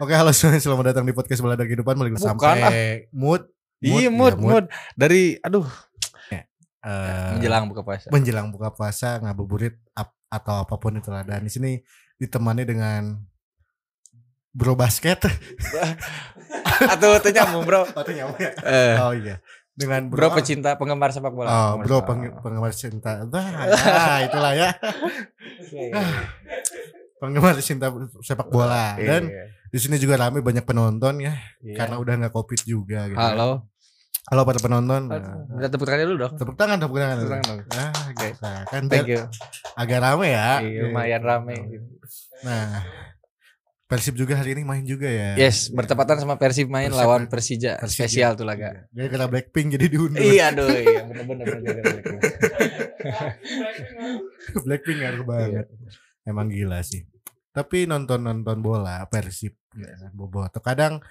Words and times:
Oke, 0.00 0.16
halo 0.16 0.32
semuanya, 0.32 0.60
selamat 0.60 0.84
datang 0.90 1.04
di 1.04 1.12
podcast 1.12 1.40
Belada 1.40 1.60
Kehidupan 1.60 1.92
balik 1.92 2.16
Bukan, 2.16 2.24
sampai 2.24 3.04
mood. 3.12 3.44
Iya 3.80 4.08
ya, 4.08 4.10
mood, 4.10 4.34
mood. 4.36 4.64
Dari 4.94 5.36
aduh 5.38 5.68
Eh, 6.80 7.28
menjelang 7.36 7.68
buka 7.68 7.84
puasa. 7.84 8.08
menjelang 8.08 8.48
buka 8.48 8.72
puasa 8.72 9.20
ngabuburit 9.20 9.76
ap- 9.92 10.16
atau 10.32 10.64
apa 10.64 10.80
pun 10.80 10.96
itulah 10.96 11.20
dan 11.20 11.44
di 11.44 11.52
sini 11.52 11.76
ditemani 12.16 12.64
dengan 12.64 13.20
bro 14.48 14.72
basket. 14.72 15.20
Atau 16.96 17.20
tuh 17.20 17.30
nyambung 17.30 17.68
bro. 17.68 17.84
Oh, 17.84 18.00
itu 18.00 18.12
nyambung 18.16 18.40
ya? 18.40 18.52
Eh, 18.64 18.96
Oh 18.96 19.12
iya. 19.12 19.44
Dengan 19.70 20.08
bro 20.08 20.32
pecinta 20.32 20.72
penggemar 20.74 21.12
sepak 21.12 21.36
bola. 21.36 21.52
Oh, 21.52 21.84
bro 21.84 22.00
peng- 22.00 22.32
penggemar 22.40 22.72
cinta. 22.72 23.28
Bah, 23.28 23.44
ya, 23.68 23.76
itulah 24.32 24.52
ya. 24.56 24.72
Iya, 25.68 25.84
iya. 25.84 26.00
Penggemar 27.20 27.60
cinta 27.60 27.92
sepak 28.24 28.48
bola. 28.48 28.96
Iya, 28.96 29.04
Dan 29.04 29.22
iya. 29.28 29.44
Di 29.70 29.78
sini 29.78 29.96
juga 29.96 30.18
ramai 30.18 30.42
banyak 30.42 30.62
penonton 30.62 31.22
ya, 31.22 31.34
Iya. 31.62 31.74
karena 31.78 31.96
udah 31.96 32.14
nggak 32.18 32.34
covid 32.34 32.60
juga 32.62 33.06
gitu. 33.06 33.18
Halo. 33.18 33.70
Halo 34.30 34.42
para 34.44 34.60
penonton. 34.60 35.02
Minta 35.48 35.68
tepuk 35.70 35.86
tangan 35.88 36.06
dulu 36.06 36.18
dong. 36.20 36.34
Tepuk 36.36 36.54
tangan, 36.54 36.76
tepuk 36.78 36.98
tangan. 36.98 37.16
Tepuk 37.18 37.30
tangan 37.32 37.46
dong. 37.48 37.60
Ah, 37.72 37.92
Oke. 38.10 38.28
gitu. 38.30 38.50
Kan 38.68 38.82
Thank 38.86 39.08
you. 39.10 39.22
agak 39.74 39.98
rame 39.98 40.26
ya. 40.28 40.50
Iya, 40.60 40.80
lumayan 40.86 41.22
rame. 41.24 41.56
Nah, 42.46 42.84
Persib 43.90 44.14
juga 44.14 44.38
hari 44.38 44.54
ini 44.54 44.62
main 44.62 44.86
juga 44.86 45.10
ya. 45.10 45.34
Yes, 45.34 45.66
bertepatan 45.66 46.22
sama 46.22 46.38
Persib 46.38 46.70
main 46.70 46.94
Persib 46.94 47.00
lawan. 47.02 47.26
Persija. 47.26 47.82
Persija. 47.82 48.06
Spesial 48.06 48.30
tuh 48.38 48.46
laga. 48.46 48.86
Dia 48.94 49.10
kena 49.10 49.26
Blackpink 49.26 49.74
jadi 49.74 49.86
diundur. 49.90 50.22
Iya 50.22 50.54
aduh, 50.54 50.70
iya 50.78 51.02
bener-bener 51.02 51.46
bener-bener. 51.50 52.20
Blackpink 54.62 54.98
ngaruh 55.02 55.26
banget. 55.26 55.66
Emang 56.22 56.46
gila 56.46 56.78
sih. 56.86 57.02
Tapi 57.50 57.84
nonton-nonton 57.84 58.58
bola 58.60 59.02
Persib 59.06 59.58
ya 59.74 59.90
kan 59.98 60.12
Boboto. 60.12 60.58
Kadang 60.58 61.02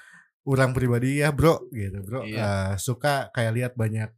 orang 0.43 0.71
pribadi 0.71 1.19
ya, 1.19 1.29
Bro, 1.29 1.67
gitu, 1.69 1.99
Bro. 2.01 2.23
Iya. 2.25 2.39
eh, 2.39 2.71
suka 2.75 3.27
kayak 3.29 3.53
lihat 3.53 3.73
banyak 3.75 4.09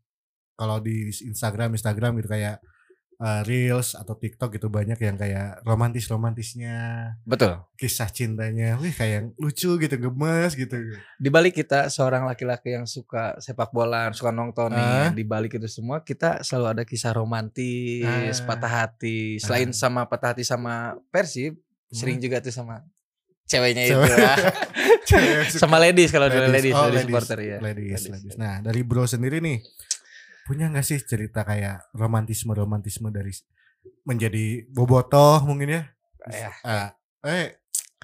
kalau 0.53 0.77
di 0.77 1.09
Instagram 1.09 1.73
Instagram 1.73 2.21
gitu 2.21 2.29
kayak 2.29 2.61
eh, 3.17 3.41
reels 3.45 3.93
atau 3.93 4.17
TikTok 4.17 4.49
gitu 4.53 4.65
banyak 4.65 4.97
yang 4.97 5.13
kayak 5.13 5.61
romantis-romantisnya, 5.61 6.77
Betul. 7.21 7.61
kisah 7.75 8.09
cintanya. 8.09 8.77
Wih, 8.77 8.89
kayak 8.91 9.37
lucu 9.37 9.77
gitu, 9.77 9.95
gemes 9.95 10.53
gitu. 10.53 10.73
Di 11.17 11.29
balik 11.29 11.53
kita 11.55 11.85
seorang 11.87 12.25
laki-laki 12.25 12.73
yang 12.73 12.85
suka 12.85 13.37
sepak 13.37 13.69
bola, 13.69 14.09
suka 14.11 14.33
nonton 14.33 14.73
Ah. 14.73 15.09
nih, 15.09 15.21
di 15.21 15.23
balik 15.23 15.53
itu 15.53 15.69
semua 15.69 16.01
kita 16.01 16.41
selalu 16.41 16.67
ada 16.67 16.83
kisah 16.83 17.13
romantis, 17.13 18.05
Ah. 18.41 18.45
patah 18.47 18.73
hati. 18.85 19.37
Selain 19.37 19.69
Ah. 19.69 19.75
sama 19.75 20.01
patah 20.05 20.33
hati 20.33 20.41
sama 20.41 20.97
Persib, 21.09 21.61
sering 21.91 22.17
Hmm. 22.17 22.23
juga 22.23 22.39
tuh 22.39 22.49
sama 22.49 22.81
ceweknya 23.43 23.83
itu. 23.85 23.99
Ah. 23.99 24.37
Cewek 25.09 25.51
sama 25.51 25.75
ladies 25.75 26.07
kalau 26.09 26.25
dari 26.25 26.47
ladies, 26.47 26.71
Oh, 26.71 26.87
ladies 26.87 27.03
supporter 27.03 27.39
ya. 27.41 27.57
Ladies, 27.59 28.07
ladies. 28.07 28.35
Nah, 28.35 28.61
dari 28.61 28.79
Bro 28.81 29.03
sendiri 29.05 29.37
nih 29.37 29.59
punya 30.41 30.67
nggak 30.67 30.81
sih 30.81 30.97
cerita 30.99 31.43
kayak 31.43 31.91
romantisme 31.91 32.51
romantisme 32.51 33.09
dari 33.09 33.31
menjadi 34.03 34.65
bobotoh 34.67 35.43
mungkin 35.43 35.67
ya? 35.69 35.81
Ya, 36.27 36.49
Ah, 36.61 36.87
eh 37.23 37.59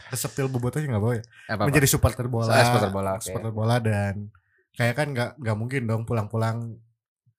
reseptil 0.09 0.45
bobotoh 0.47 0.77
nggak 0.77 0.99
bawa 0.99 1.16
ya? 1.16 1.23
apa 1.47 1.63
Menjadi 1.63 1.88
supporter 1.88 2.27
bola. 2.27 2.49
Saya 2.49 2.63
supporter 2.67 2.91
bola, 2.91 3.11
oke. 3.16 3.23
supporter 3.23 3.51
bola 3.51 3.75
dan 3.79 4.13
kayak 4.73 4.94
kan 4.94 5.07
nggak 5.09 5.29
nggak 5.38 5.57
mungkin 5.57 5.81
dong 5.85 6.03
pulang-pulang 6.03 6.75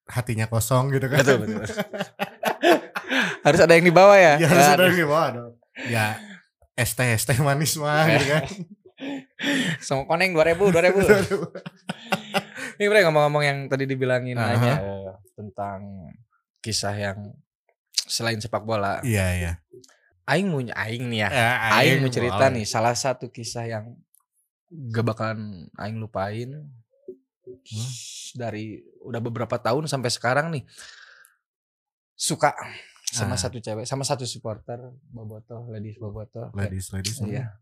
hatinya 0.07 0.49
kosong 0.49 0.89
gitu 0.89 1.05
kan? 1.07 1.21
Betul, 1.21 1.37
betul. 1.45 1.61
Harus 3.45 3.59
ada 3.59 3.73
yang 3.75 3.85
dibawa 3.85 4.15
ya. 4.17 4.33
Ya 4.37 4.47
harus 4.47 4.67
ada 4.67 4.83
yang 4.85 4.97
dibawa 4.97 5.25
dong. 5.31 5.53
Ya 5.87 6.07
es 6.79 6.95
teh 6.95 7.11
es 7.11 7.27
teh 7.27 7.35
manis 7.43 7.75
mah 7.75 8.07
gitu 8.15 8.25
kan. 8.31 8.45
Sama 9.83 10.03
koneng 10.07 10.31
2000, 10.31 10.55
2000. 10.55 11.35
Ini 12.79 12.85
bre 12.87 13.03
ngomong-ngomong 13.03 13.43
yang 13.43 13.59
tadi 13.67 13.83
dibilangin 13.83 14.39
Aha. 14.39 14.55
aja 14.55 14.73
eh, 14.79 15.11
tentang 15.35 16.07
kisah 16.63 16.95
yang 16.95 17.19
selain 18.07 18.39
sepak 18.39 18.63
bola. 18.63 19.03
Iya 19.03 19.27
iya. 19.35 19.53
Aing 20.23 20.47
mau 20.47 20.61
aing 20.63 21.05
nih 21.11 21.27
ya. 21.27 21.29
Ya, 21.31 21.49
Aing 21.75 21.99
mau 21.99 22.11
cerita 22.11 22.47
nih 22.47 22.63
salah 22.63 22.95
satu 22.95 23.27
kisah 23.27 23.67
yang 23.67 23.95
gak 24.69 25.03
bakalan 25.03 25.67
aing 25.75 25.99
lupain 25.99 26.69
Hmm. 27.49 27.89
dari 28.37 28.77
udah 29.01 29.17
beberapa 29.17 29.57
tahun 29.57 29.89
sampai 29.89 30.13
sekarang 30.13 30.53
nih 30.53 30.61
suka 32.13 32.53
sama 33.09 33.33
Ah. 33.33 33.39
satu 33.39 33.57
cewek 33.57 33.83
sama 33.83 34.01
satu 34.01 34.21
supporter 34.23 34.77
Boboto 35.05 35.65
ladies 35.67 35.97
Boboto 35.97 36.53
Ladies 36.53 36.93
ladies. 36.93 37.17
Iya. 37.19 37.57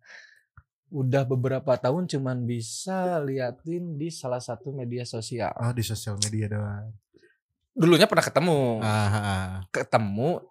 Udah 0.88 1.24
beberapa 1.24 1.75
tahun 1.75 2.08
cuman 2.08 2.44
bisa 2.44 3.19
liatin 3.19 3.96
di 3.96 4.07
salah 4.07 4.40
satu 4.40 4.72
media 4.72 5.03
sosial. 5.03 5.52
Oh 5.56 5.72
di 5.72 5.84
sosial 5.84 6.16
media 6.22 6.47
doang. 6.47 6.91
Dulunya 7.72 8.07
pernah 8.07 8.24
ketemu, 8.24 8.80
Ah, 8.80 9.62
ketemu. 9.69 10.41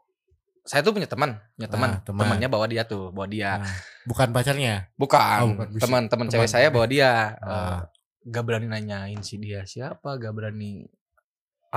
Saya 0.62 0.82
tuh 0.82 0.92
punya 0.92 1.06
teman, 1.06 1.38
punya 1.54 1.68
teman. 1.68 1.90
Ah, 1.90 2.00
teman. 2.02 2.22
Temannya 2.26 2.48
bawa 2.48 2.66
dia 2.66 2.82
tuh, 2.82 3.10
bawa 3.10 3.26
dia. 3.26 3.62
Ah, 3.62 3.76
Bukan 4.04 4.30
pacarnya. 4.30 4.90
Bukan, 4.94 5.38
Oh, 5.40 5.50
bukan. 5.56 5.78
Teman-teman 5.78 6.26
teman. 6.26 6.32
cewek 6.32 6.50
saya 6.50 6.68
bawa 6.70 6.86
dia. 6.86 7.34
Ah. 7.38 7.50
Eh, 7.50 7.80
gak 8.26 8.42
berani 8.42 8.66
nanyain 8.66 9.22
si 9.22 9.38
dia 9.38 9.62
siapa, 9.62 10.14
gak 10.16 10.34
berani 10.34 10.84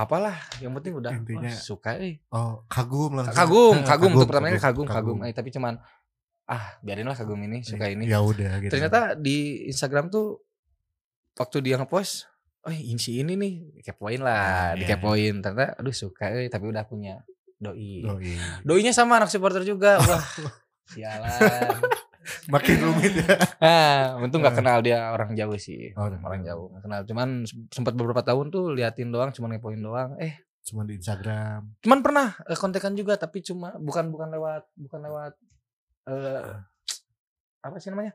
apalah. 0.00 0.36
Yang 0.58 0.72
penting 0.80 0.92
udah 0.96 1.12
Intinya- 1.12 1.48
wah, 1.48 1.60
suka 1.60 1.90
eh. 1.96 2.20
Oh, 2.28 2.64
kagum 2.66 3.16
langsung. 3.16 3.36
Kagum, 3.36 3.74
Ah, 3.82 3.86
kagum, 3.86 4.10
untuk 4.12 4.28
pertamanya 4.28 4.58
kagum, 4.58 4.84
kagum, 4.84 5.16
kagum. 5.20 5.28
Eh, 5.28 5.34
tapi 5.34 5.48
cuman 5.50 5.74
ah 6.44 6.64
biarinlah 6.80 7.14
kagum 7.14 7.38
ini, 7.40 7.62
suka 7.62 7.86
ini. 7.86 8.04
Ya 8.04 8.18
udah 8.18 8.58
gitu. 8.58 8.72
Ternyata 8.72 9.14
di 9.14 9.66
Instagram 9.66 10.08
tuh 10.08 10.42
waktu 11.32 11.62
dia 11.62 11.78
ngepost, 11.78 12.26
oh 12.60 12.70
ini 12.70 12.98
si 12.98 13.16
ini 13.16 13.32
nih, 13.34 13.54
kepoin 13.82 14.20
lah, 14.20 14.34
Ah, 14.34 14.70
iya. 14.74 14.82
dikepoin. 14.82 15.38
Ternyata 15.38 15.78
aduh 15.78 15.94
suka 15.94 16.26
eh, 16.32 16.50
tapi 16.50 16.66
udah 16.66 16.82
punya 16.84 17.22
doi. 17.54 18.02
Oh, 18.02 18.18
iya. 18.18 18.60
Doinya 18.60 18.90
sama 18.90 19.16
anak 19.16 19.30
supporter 19.30 19.62
juga. 19.62 20.00
Wah. 20.02 20.24
Sialan. 20.90 21.78
Makin 22.48 22.76
rumit 22.80 23.12
ya. 23.16 23.34
Nah, 23.58 23.96
untung 24.18 24.40
gak 24.40 24.52
Ah. 24.52 24.58
kenal 24.58 24.78
dia 24.80 25.10
orang 25.10 25.32
jauh 25.32 25.54
sih. 25.54 25.90
Oh, 25.94 26.06
orang 26.06 26.40
jauh 26.40 26.70
gak 26.70 26.82
kenal. 26.82 27.00
Cuman 27.04 27.28
sempat 27.68 27.92
beberapa 27.92 28.20
tahun 28.20 28.48
tuh 28.48 28.72
liatin 28.72 29.08
doang, 29.08 29.30
cuman 29.30 29.54
ngepoin 29.54 29.78
doang. 29.78 30.14
Eh, 30.16 30.34
Cuma 30.60 30.84
di 30.84 30.94
Instagram. 30.94 31.66
cuman 31.80 31.98
pernah 32.00 32.36
eh, 32.42 32.54
kontekan 32.54 32.92
juga 32.92 33.16
tapi 33.16 33.40
cuma 33.40 33.72
bukan 33.74 34.08
bukan 34.08 34.28
lewat 34.28 34.68
bukan 34.76 35.00
lewat 35.00 35.32
eh 36.06 36.44
apa 37.60 37.76
sih 37.76 37.88
namanya? 37.88 38.12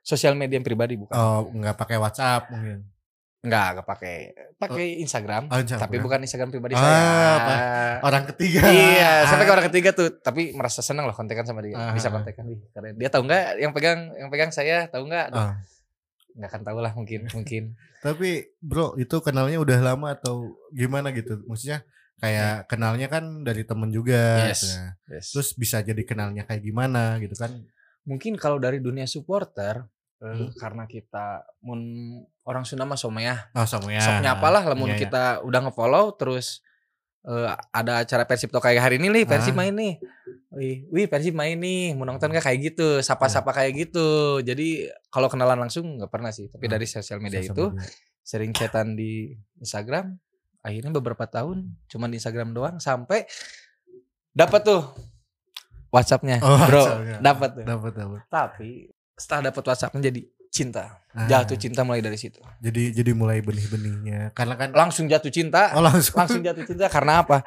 Sosial 0.00 0.34
media 0.34 0.54
yang 0.54 0.66
pribadi 0.66 0.94
bukan. 0.94 1.10
Oh, 1.10 1.46
nggak 1.48 1.74
pakai 1.74 1.96
WhatsApp 1.96 2.50
mungkin. 2.50 2.86
Enggak, 3.46 3.66
enggak 3.72 3.86
pakai. 3.86 4.14
Pakai 4.58 4.86
Instagram, 4.98 5.46
Oh, 5.46 5.56
Instagram. 5.56 5.82
tapi 5.86 5.96
bukan 6.02 6.18
Instagram 6.20 6.50
pribadi 6.50 6.74
Ah, 6.74 6.82
saya. 6.82 6.98
apa? 7.38 7.54
Orang 8.02 8.24
ketiga. 8.34 8.66
Iya, 8.66 9.12
sampai 9.24 9.44
ke 9.46 9.52
orang 9.54 9.66
ketiga 9.70 9.90
tuh, 9.94 10.08
tapi 10.18 10.50
merasa 10.50 10.82
senang 10.82 11.06
loh 11.06 11.14
kontekan 11.14 11.46
sama 11.46 11.62
dia. 11.62 11.78
Ah. 11.78 11.94
Bisa 11.94 12.10
kontekan 12.10 12.42
nih. 12.44 12.58
Karena 12.74 12.88
dia 12.92 13.08
tahu 13.08 13.22
enggak 13.24 13.42
yang 13.56 13.70
pegang 13.70 14.00
yang 14.12 14.28
pegang 14.28 14.50
saya, 14.50 14.90
tahu 14.90 15.06
enggak? 15.06 15.30
Aduh, 15.30 15.38
Ah. 15.40 15.54
Enggak 16.34 16.48
akan 16.50 16.62
tahu 16.66 16.78
lah 16.82 16.92
mungkin, 16.92 17.20
mungkin. 17.38 17.62
Tapi 18.02 18.30
bro, 18.58 18.92
itu 18.96 19.16
kenalnya 19.20 19.56
udah 19.56 19.78
lama 19.80 20.12
atau 20.12 20.58
gimana 20.68 21.08
gitu? 21.10 21.38
Maksudnya 21.46 21.86
kayak 22.16 22.66
kenalnya 22.66 23.06
kan 23.06 23.24
dari 23.40 23.62
temen 23.62 23.88
juga. 23.88 24.48
Yes. 24.48 24.66
Nah, 24.66 24.96
Yes. 25.06 25.30
Terus 25.30 25.48
bisa 25.54 25.80
jadi 25.80 26.02
kenalnya 26.02 26.42
kayak 26.42 26.60
gimana 26.60 27.16
gitu 27.18 27.32
kan? 27.34 27.54
mungkin 28.02 28.38
kalau 28.38 28.62
dari 28.62 28.78
dunia 28.78 29.02
supporter 29.02 29.82
Hmm. 30.16 30.48
karena 30.56 30.84
kita 30.84 31.44
mun 31.60 31.80
orang 32.42 32.64
Sunda 32.64 32.82
mah 32.82 32.96
somea, 32.96 33.52
Oh, 33.52 33.62
sama 33.62 33.90
ya. 33.90 34.00
sok 34.00 34.20
nyapalah 34.20 34.64
lamun 34.64 34.88
Iya, 34.88 34.94
iya. 34.94 35.02
kita 35.02 35.22
udah 35.42 35.60
ngefollow 35.62 36.16
terus 36.16 36.64
eh, 37.22 37.46
ada 37.70 38.00
acara 38.00 38.22
Persib 38.22 38.48
tuh 38.48 38.58
kayak 38.58 38.80
hari 38.80 38.96
ini 38.96 39.10
nih 39.10 39.24
Persib 39.24 39.52
Ah. 39.52 39.60
main 39.60 39.74
nih. 39.74 39.98
Wih, 40.48 40.88
wih 40.88 41.04
Persib 41.04 41.34
main 41.34 41.52
nih, 41.54 41.92
mau 41.92 42.06
nonton 42.06 42.30
gak 42.30 42.44
kayak 42.44 42.60
gitu, 42.64 43.02
sapa-sapa 43.02 43.50
kayak 43.52 43.76
gitu. 43.76 44.08
Jadi 44.40 44.86
kalau 45.06 45.26
kenalan 45.26 45.58
langsung 45.58 45.98
nggak 45.98 46.08
pernah 46.08 46.30
sih, 46.30 46.46
tapi 46.46 46.64
Ah, 46.64 46.72
dari 46.72 46.86
sosial 46.86 47.18
media 47.18 47.42
Sosial 47.42 47.52
itu 47.52 47.64
media. 47.68 47.84
sering 48.22 48.52
chatan 48.52 48.94
di 48.94 49.34
Instagram. 49.58 50.16
Akhirnya 50.60 50.90
beberapa 50.90 51.22
tahun 51.24 51.76
cuman 51.86 52.08
di 52.08 52.16
Instagram 52.16 52.50
doang 52.50 52.78
sampai 52.78 53.26
dapat 54.30 54.62
tuh 54.62 54.82
WhatsAppnya, 55.88 56.38
Oh, 56.40 56.58
bro, 56.62 56.84
dapat 57.20 57.48
tuh. 57.52 57.64
Dapat 57.64 57.92
dapat. 57.96 58.20
Tapi 58.26 58.70
setelah 59.16 59.50
dapat 59.50 59.62
WhatsAppnya 59.64 60.12
jadi 60.12 60.20
cinta, 60.46 61.02
Ah, 61.10 61.26
jatuh 61.26 61.56
cinta 61.56 61.82
mulai 61.82 62.00
dari 62.00 62.14
situ. 62.14 62.38
Jadi 62.60 62.92
jadi 62.92 63.10
mulai 63.12 63.40
benih-benihnya. 63.40 64.30
Karena 64.32 64.54
kan 64.54 64.70
Langsung 64.70 65.08
jatuh 65.08 65.28
cinta, 65.28 65.72
Oh 65.72 65.80
langsung. 65.80 66.16
langsung 66.16 66.40
jatuh 66.40 66.62
cinta 66.62 66.86
karena 66.86 67.24
apa? 67.24 67.42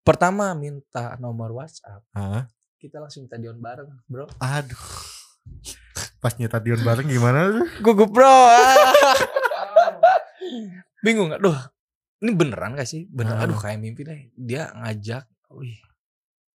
Pertama 0.00 0.54
minta 0.54 1.18
nomor 1.18 1.50
WhatsApp, 1.52 2.00
Hah? 2.14 2.46
kita 2.78 2.98
langsung 2.98 3.26
minta 3.26 3.36
dion 3.36 3.58
bareng, 3.58 3.90
bro. 4.06 4.26
Aduh. 4.38 4.86
Pas 6.20 6.36
nyetat 6.36 6.60
Dion 6.60 6.80
bareng 6.80 7.08
gimana 7.08 7.48
tuh? 7.48 7.66
Gugup 7.80 8.12
bro. 8.12 8.28
ah. 8.28 8.60
Bingung 11.04 11.32
gak? 11.32 11.40
Duh, 11.40 11.56
ini 12.20 12.30
beneran 12.36 12.76
gak 12.76 12.88
sih? 12.88 13.08
Bener. 13.08 13.40
Ah. 13.40 13.44
Aduh 13.48 13.56
kayak 13.56 13.80
mimpi 13.80 14.04
deh. 14.04 14.28
Dia 14.36 14.68
ngajak, 14.76 15.24
wih 15.56 15.80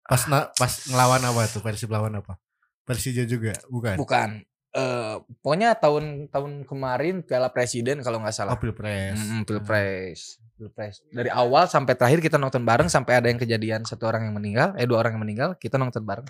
Pas 0.02 0.26
na, 0.26 0.50
pas 0.58 0.72
ngelawan 0.90 1.22
apa 1.22 1.46
tuh? 1.46 1.62
Persib 1.62 1.94
lawan 1.94 2.18
apa? 2.18 2.34
Persija 2.82 3.22
juga, 3.24 3.52
bukan? 3.68 3.96
bukan 3.96 4.30
eh 4.72 5.14
pokoknya 5.44 5.76
tahun 5.76 6.32
tahun 6.32 6.64
kemarin 6.64 7.20
Piala 7.20 7.52
Presiden 7.52 8.00
kalau 8.00 8.24
nggak 8.24 8.32
salah. 8.32 8.56
Oh 8.56 8.58
pilpres. 8.58 9.20
Mm, 9.20 9.44
pilpres. 9.44 10.40
Pilpres. 10.56 11.04
Dari 11.08 11.28
awal 11.28 11.68
sampai 11.68 11.92
terakhir 11.92 12.24
kita 12.24 12.40
nonton 12.40 12.64
bareng 12.64 12.88
sampai 12.88 13.20
ada 13.20 13.28
yang 13.28 13.36
kejadian 13.36 13.84
satu 13.84 14.08
orang 14.08 14.24
yang 14.24 14.34
meninggal, 14.34 14.72
eh 14.74 14.88
dua 14.88 15.04
orang 15.04 15.20
yang 15.20 15.22
meninggal, 15.22 15.50
kita 15.56 15.76
nonton 15.76 16.00
bareng. 16.02 16.24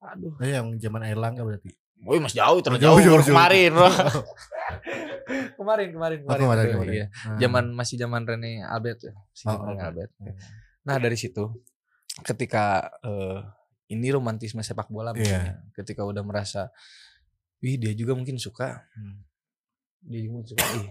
Ah, 0.00 0.16
Aduh. 0.16 0.32
oh, 0.32 0.40
yang 0.42 0.72
zaman 0.80 1.04
Erlangga 1.04 1.44
berarti. 1.44 1.76
Woi, 2.02 2.18
Mas 2.18 2.32
jauh 2.32 2.58
terus 2.58 2.80
Jauh, 2.80 2.98
jauh, 2.98 3.04
jauh, 3.04 3.14
baru 3.14 3.22
jauh. 3.22 3.30
kemarin, 3.30 3.70
Bro. 3.70 3.88
kemarin, 5.60 5.88
kemarin, 5.92 6.18
Oh, 6.18 6.26
kemarin. 6.26 6.42
kemarin, 6.42 6.66
kemarin. 6.72 6.92
iya. 6.92 7.06
Ah. 7.22 7.36
Zaman 7.36 7.64
masih 7.72 7.96
zaman 7.96 8.22
Rene 8.24 8.64
Albert 8.64 9.00
ya. 9.02 9.12
Si 9.30 9.44
Oh, 9.44 9.60
Rene. 9.60 9.78
Albert. 9.78 10.10
Nah, 10.82 10.96
dari 10.98 11.14
situ 11.14 11.52
ketika 12.24 12.90
eh, 13.02 13.38
ini 13.88 14.08
romantisme 14.08 14.60
sepak 14.60 14.86
bola 14.86 15.10
Iya. 15.12 15.24
ya. 15.24 15.40
Ketika 15.72 16.02
udah 16.02 16.22
merasa 16.22 16.70
wih 17.58 17.76
dia 17.76 17.90
juga 17.92 18.12
mungkin 18.12 18.36
suka. 18.36 18.86
Hmm. 18.92 19.22
Dia 20.02 20.20
juga 20.20 20.32
mungkin 20.34 20.50
suka. 20.50 20.64
Ih, 20.76 20.88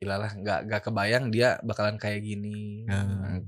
ilalah 0.00 0.32
nggak 0.32 0.60
nggak 0.66 0.82
kebayang 0.82 1.24
dia 1.28 1.56
bakalan 1.60 1.96
kayak 1.96 2.20
gini. 2.20 2.84
Ya. 2.84 3.00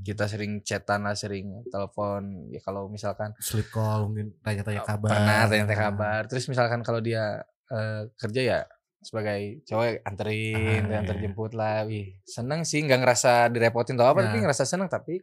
Kita 0.03 0.25
sering 0.25 0.61
chatan 0.61 1.05
lah, 1.05 1.13
sering 1.13 1.65
telepon. 1.69 2.49
Ya 2.49 2.61
kalau 2.61 2.89
misalkan 2.89 3.33
Sleep 3.39 3.69
call 3.69 4.09
mungkin 4.09 4.37
tanya-tanya 4.41 4.83
kabar. 4.83 5.09
Oh, 5.09 5.17
pernah 5.17 5.45
tanya-tanya 5.47 5.77
Ah. 5.77 5.85
kabar. 5.89 6.21
Terus 6.27 6.45
misalkan 6.47 6.81
kalau 6.81 7.01
dia 7.01 7.41
eh, 7.69 8.05
kerja 8.17 8.41
ya 8.43 8.61
sebagai 9.01 9.65
cowok 9.67 10.05
anterin, 10.05 10.87
Ah, 10.87 11.01
antar 11.01 11.17
iya. 11.17 11.23
jemput 11.25 11.53
lah. 11.53 11.83
Wih, 11.85 12.21
seneng 12.23 12.63
sih 12.63 12.79
nggak 12.79 13.01
ngerasa 13.01 13.49
direpotin 13.49 13.97
atau 13.97 14.13
apa, 14.13 14.23
tapi 14.23 14.39
Ya. 14.39 14.43
ngerasa 14.45 14.63
seneng. 14.63 14.87
Tapi 14.87 15.19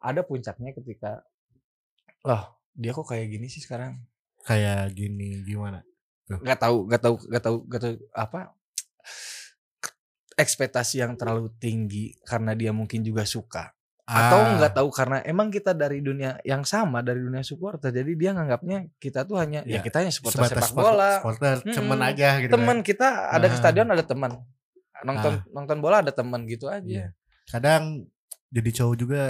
ada 0.00 0.20
puncaknya 0.20 0.72
ketika, 0.72 1.20
loh 2.24 2.61
dia 2.72 2.90
kok 2.90 3.04
kayak 3.04 3.28
gini 3.28 3.46
sih 3.46 3.60
sekarang? 3.60 4.00
Kayak 4.42 4.92
gini 4.92 5.40
gimana? 5.42 5.84
Nggak 6.26 6.58
tahu, 6.58 6.76
nggak 6.86 7.00
tahu, 7.00 7.14
nggak 7.22 7.42
tahu, 7.42 7.56
nggak 7.64 7.80
tahu 7.80 7.94
apa 8.10 8.40
ekspektasi 10.32 10.98
yang 10.98 11.12
terlalu 11.14 11.52
tinggi 11.58 12.16
karena 12.24 12.56
dia 12.56 12.72
mungkin 12.72 13.04
juga 13.04 13.22
suka 13.22 13.68
atau 14.02 14.38
Ah, 14.42 14.58
nggak 14.58 14.74
tahu 14.74 14.88
karena 14.90 15.22
emang 15.22 15.46
kita 15.46 15.70
dari 15.72 16.02
dunia 16.02 16.34
yang 16.42 16.66
sama 16.66 17.04
dari 17.04 17.22
dunia 17.22 17.40
supporter 17.40 17.94
jadi 17.94 18.10
dia 18.12 18.30
nganggapnya 18.34 18.90
kita 18.98 19.22
tuh 19.22 19.38
hanya 19.38 19.62
ya, 19.62 19.78
Ya, 19.78 19.80
kita 19.80 20.02
hanya 20.02 20.10
supporter 20.10 20.50
sepak 20.50 20.74
bola 20.74 21.20
supporter 21.20 21.62
temen 21.62 22.00
aja 22.02 22.28
gitu 22.42 22.50
teman 22.50 22.82
kan. 22.82 22.88
kita 22.88 23.08
ada 23.30 23.46
ke 23.46 23.54
Ah. 23.54 23.60
stadion 23.60 23.88
ada 23.88 24.02
teman 24.02 24.42
nonton 25.02 25.32
nonton 25.54 25.78
bola 25.78 26.02
ada 26.02 26.10
teman 26.10 26.42
gitu 26.46 26.66
aja 26.66 26.82
Iya. 26.82 27.08
Kadang 27.46 28.08
jadi 28.48 28.70
cowok 28.72 28.96
juga 28.96 29.22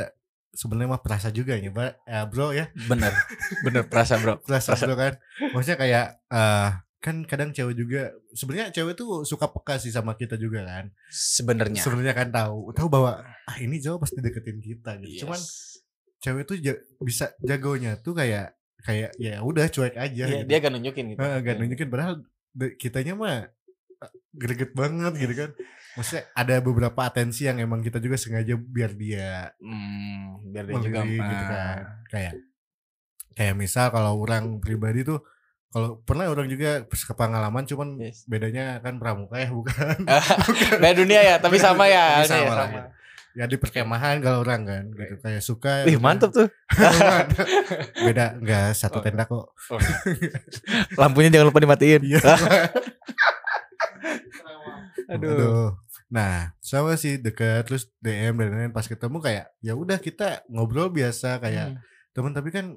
sebenarnya 0.53 0.89
mah 0.91 1.01
perasa 1.01 1.29
juga 1.29 1.53
ya. 1.55 1.73
Ya, 2.05 2.21
bro 2.25 2.53
ya. 2.53 2.69
bener 2.87 3.13
bener 3.61 3.83
perasa 3.85 4.17
bro 4.17 4.37
Perasa 4.47 4.73
Perasa. 4.73 4.85
bro 4.85 4.95
kan. 4.95 5.13
Maksudnya 5.51 5.79
kayak 5.79 6.07
eh 6.29 6.71
kan 7.03 7.17
kadang 7.25 7.51
cewek 7.51 7.75
juga 7.75 8.03
sebenarnya 8.31 8.71
cewek 8.71 8.95
tuh 8.95 9.25
suka 9.25 9.51
peka 9.51 9.75
sih 9.77 9.91
sama 9.91 10.15
kita 10.15 10.37
juga 10.37 10.63
kan. 10.63 10.95
sebenarnya 11.09 11.83
Sebenarnya 11.83 12.15
kan 12.15 12.29
tahu, 12.31 12.71
tahu 12.71 12.87
bahwa 12.87 13.19
ah 13.43 13.57
ini 13.59 13.77
cowok 13.77 14.07
pasti 14.07 14.21
deketin 14.21 14.59
kita 14.59 15.01
gitu. 15.01 15.11
Yes. 15.11 15.21
Cuman 15.21 15.41
cewek 16.19 16.45
tuh 16.45 16.57
ja- 16.57 16.79
bisa 16.99 17.35
jagonya 17.39 17.99
tuh 17.99 18.15
kayak 18.15 18.55
kayak 18.79 19.11
ya 19.17 19.39
udah 19.41 19.67
cuek 19.67 19.95
aja 19.95 20.11
Iya, 20.23 20.43
gitu. 20.43 20.47
dia 20.47 20.59
gak 20.59 20.73
nunjukin 20.73 21.05
gitu 21.11 21.19
Heeh, 21.19 21.39
gak 21.41 21.55
nunjukin 21.57 21.87
padahal 21.87 22.15
kitanya 22.77 23.15
mah 23.15 23.31
eh, 23.31 23.47
greget 24.33 24.73
banget 24.73 25.13
gitu 25.17 25.35
kan. 25.37 25.51
Maksudnya 25.93 26.25
ada 26.33 26.55
beberapa 26.59 27.01
atensi 27.03 27.45
yang 27.45 27.59
emang 27.59 27.81
kita 27.81 27.97
juga 27.97 28.17
sengaja 28.17 28.57
biar 28.57 28.93
dia 28.93 29.53
hmm, 29.59 30.49
biar 30.49 30.65
dia 30.65 30.77
juga 30.79 31.01
gitu 31.03 31.45
kan. 31.47 31.79
Kayak 32.09 32.35
kayak 33.33 33.55
misal 33.55 33.89
kalau 33.89 34.17
orang 34.17 34.57
pribadi 34.59 35.03
tuh 35.03 35.21
kalau 35.69 35.97
pernah 35.99 36.29
orang 36.29 36.47
juga 36.47 36.85
kepengalaman 36.85 37.65
cuman 37.65 37.97
Yes. 37.97 38.25
bedanya 38.25 38.77
kan 38.79 38.97
pramuka 38.97 39.37
ya 39.37 39.49
bukan. 39.49 40.05
beda 40.81 40.93
dunia 40.95 41.21
ya 41.23 41.37
tapi 41.37 41.57
sama 41.57 41.89
ya 41.89 42.21
Tapi 42.21 42.29
Ini 42.29 42.29
ya, 42.29 42.41
sama 42.45 42.55
sama. 42.59 42.73
ya. 42.73 42.85
Ya 43.33 43.49
di 43.49 43.57
perkemahan 43.57 44.21
kalau 44.21 44.45
orang 44.45 44.61
kan 44.63 44.85
gitu 44.93 45.17
kayak 45.19 45.41
suka 45.41 45.89
Wih 45.89 45.97
gitu. 45.97 46.05
mantep 46.05 46.29
tuh 46.31 46.53
Beda 48.05 48.37
enggak 48.37 48.77
satu 48.77 49.01
Oh. 49.01 49.03
tenda 49.03 49.25
kok. 49.25 49.57
Lampunya 50.95 51.29
jangan 51.31 51.49
lupa 51.49 51.61
dimatiin 51.61 52.03
Iya. 52.05 52.21
Aduh. 55.13 55.31
Aduh. 55.31 55.69
Nah, 56.09 56.53
sama 56.59 56.93
sih 56.95 57.17
deket 57.17 57.65
terus 57.65 57.89
DM 57.99 58.35
dan 58.35 58.49
lain-lain 58.51 58.71
pas 58.71 58.85
ketemu 58.85 59.17
kayak 59.19 59.45
ya 59.59 59.73
udah 59.73 59.97
kita 59.97 60.45
ngobrol 60.47 60.89
biasa 60.89 61.37
kayak 61.39 61.67
Hmm. 61.71 61.79
teman 62.11 62.31
tapi 62.31 62.49
kan 62.49 62.77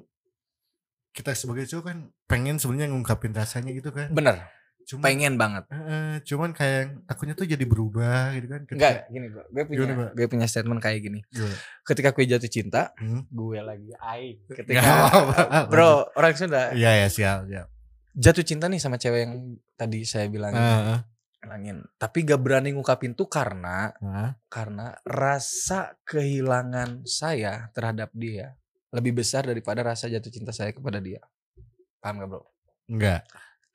kita 1.10 1.32
sebagai 1.32 1.64
cowok 1.64 1.84
kan 1.86 1.98
pengen 2.26 2.56
sebenarnya 2.56 2.88
ngungkapin 2.88 3.32
rasanya 3.32 3.72
gitu 3.72 3.88
kan. 3.90 4.08
bener 4.10 4.52
Cuma 4.86 5.02
pengen 5.02 5.34
banget 5.34 5.66
eh, 5.68 6.22
cuman 6.22 6.54
kayak 6.54 7.02
takutnya 7.04 7.34
tuh 7.34 7.42
jadi 7.44 7.64
berubah 7.64 8.30
gitu 8.32 8.46
kan. 8.46 8.60
ketika- 8.62 8.78
Enggak, 8.78 8.96
gini 9.10 9.26
bro. 9.26 9.42
Gue 9.48 9.62
punya, 9.66 9.76
Gimana, 9.76 9.94
Bro? 9.96 10.08
gue 10.14 10.26
punya 10.28 10.46
statement 10.46 10.78
kayak 10.78 11.00
gini. 11.02 11.20
Gimana? 11.26 11.56
Ketika 11.82 12.08
gue 12.10 12.24
jatuh 12.24 12.46
cinta, 12.48 12.82
Hmm? 12.94 13.26
gue 13.26 13.58
lagi 13.60 13.90
aing. 13.92 14.38
Ketika 14.56 14.80
bro 15.72 16.06
orang 16.12 16.32
Sunda 16.32 16.70
Iya 16.70 17.02
ya 17.02 17.08
siap 17.08 17.38
siap. 17.44 17.66
jatuh 18.14 18.44
cinta 18.44 18.64
nih 18.64 18.78
sama 18.78 18.94
cewek 18.94 19.20
yang 19.20 19.34
tadi 19.74 20.06
saya 20.06 20.24
bilang 20.26 20.54
Heeh. 20.54 20.98
Bilangin. 21.46 21.78
Tapi 21.96 22.18
gak 22.22 22.40
berani 22.42 22.74
ngungkapin 22.74 23.14
tuh 23.14 23.30
karena 23.30 23.94
Hah? 23.96 24.34
karena 24.50 24.98
rasa 25.06 25.94
kehilangan 26.02 27.06
saya 27.06 27.70
terhadap 27.70 28.10
dia 28.12 28.58
lebih 28.90 29.14
besar 29.14 29.46
daripada 29.46 29.82
rasa 29.82 30.10
jatuh 30.10 30.30
cinta 30.30 30.50
saya 30.50 30.74
kepada 30.74 30.98
dia. 30.98 31.22
Paham 32.02 32.20
gak 32.20 32.28
bro? 32.28 32.42
Enggak. 32.90 33.22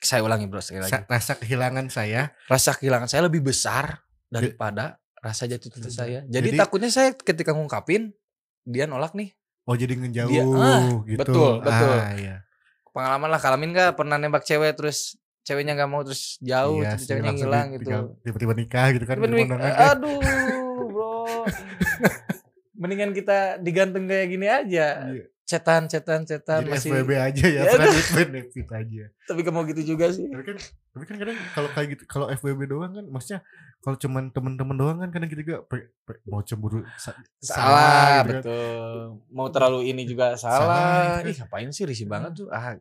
Saya 0.02 0.20
ulangi 0.20 0.46
bro 0.46 0.60
sekali 0.60 0.84
lagi. 0.84 0.92
Sa- 0.92 1.06
rasa 1.06 1.32
kehilangan 1.38 1.86
saya 1.88 2.34
Rasa 2.46 2.74
kehilangan 2.74 3.08
saya 3.08 3.22
lebih 3.30 3.40
besar 3.40 4.02
daripada 4.26 4.98
rasa 5.22 5.46
jatuh 5.46 5.70
cinta 5.70 5.88
saya. 5.88 6.26
Jadi, 6.26 6.52
Jadi- 6.52 6.58
takutnya 6.58 6.90
saya 6.90 7.14
ketika 7.14 7.54
ngungkapin 7.54 8.10
dia 8.62 8.84
nolak 8.86 9.14
nih. 9.14 9.32
oh 9.62 9.78
jadi 9.78 9.94
ngejauh 9.94 10.26
Dia- 10.26 10.42
ah, 10.42 10.82
gitu. 11.06 11.22
betul, 11.22 11.52
betul. 11.62 11.94
Ah, 11.94 12.18
iya. 12.18 12.36
Pengalaman 12.90 13.30
lah 13.30 13.38
kalamin 13.38 13.70
gak 13.70 13.94
pernah 13.94 14.18
nembak 14.18 14.42
cewek 14.42 14.74
terus 14.74 15.21
ceweknya 15.42 15.74
nggak 15.74 15.88
mau 15.88 16.02
terus 16.02 16.38
jauh 16.38 16.78
Iya 16.78 16.94
terus 16.94 17.04
ceweknya 17.04 17.32
di- 17.32 17.42
gitu. 17.76 17.90
Tiba-tiba 18.22 18.52
nikah 18.54 18.86
gitu 18.90 19.04
kan. 19.04 19.16
Pemandangan 19.16 19.58
kan. 19.60 19.88
aduh 19.92 20.18
bro. 20.88 21.12
Mendingan 22.74 23.10
kita 23.10 23.38
digantung 23.58 24.04
kayak 24.04 24.26
gini 24.28 24.46
aja. 24.46 25.06
Iya. 25.06 25.24
Cetan, 25.42 25.84
cetan, 25.84 26.24
cetan 26.24 26.64
Jadi 26.64 26.70
masih. 26.70 26.90
FWB 26.94 27.10
aja 27.12 27.44
ya, 27.44 27.62
Ya, 27.62 27.74
benefit 28.24 28.64
aja. 28.64 29.04
Tapi 29.22 29.38
gak 29.38 29.52
mau 29.52 29.62
gitu 29.64 29.82
juga 29.84 30.08
sih. 30.08 30.24
Tapi 30.24 30.42
kan 30.44 30.56
tapi 30.88 31.04
kan 31.04 31.16
kadang 31.18 31.36
kalau 31.52 31.68
kayak 31.68 31.88
gitu 31.90 32.02
kalau 32.06 32.26
FWB 32.30 32.60
doang 32.66 32.92
kan 32.92 33.04
maksudnya 33.04 33.40
kalau 33.78 33.96
cuman 33.96 34.28
temen-temen 34.28 34.76
doang 34.76 34.96
kan 34.98 35.10
kadang 35.10 35.26
kita 35.26 35.42
juga 35.42 35.58
pe- 35.62 35.92
pe- 36.00 36.22
mau 36.24 36.40
cemburu 36.40 36.80
sa- 36.94 37.16
Salah, 37.38 38.22
gitu 38.22 38.38
kan. 38.38 38.40
betul. 38.40 38.96
Mau 39.28 39.48
terlalu 39.48 39.80
ini 39.86 40.02
juga 40.04 40.32
Salah, 40.34 40.56
salah. 40.56 41.20
gitu 41.20 41.28
Ih, 41.28 41.36
ngapain 41.38 41.68
sih 41.70 41.84
risih 41.84 42.06
banget 42.06 42.32
tuh? 42.34 42.48
Ah, 42.48 42.78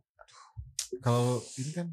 Kalau 0.97 1.27
ini 1.55 1.71
kan 1.71 1.87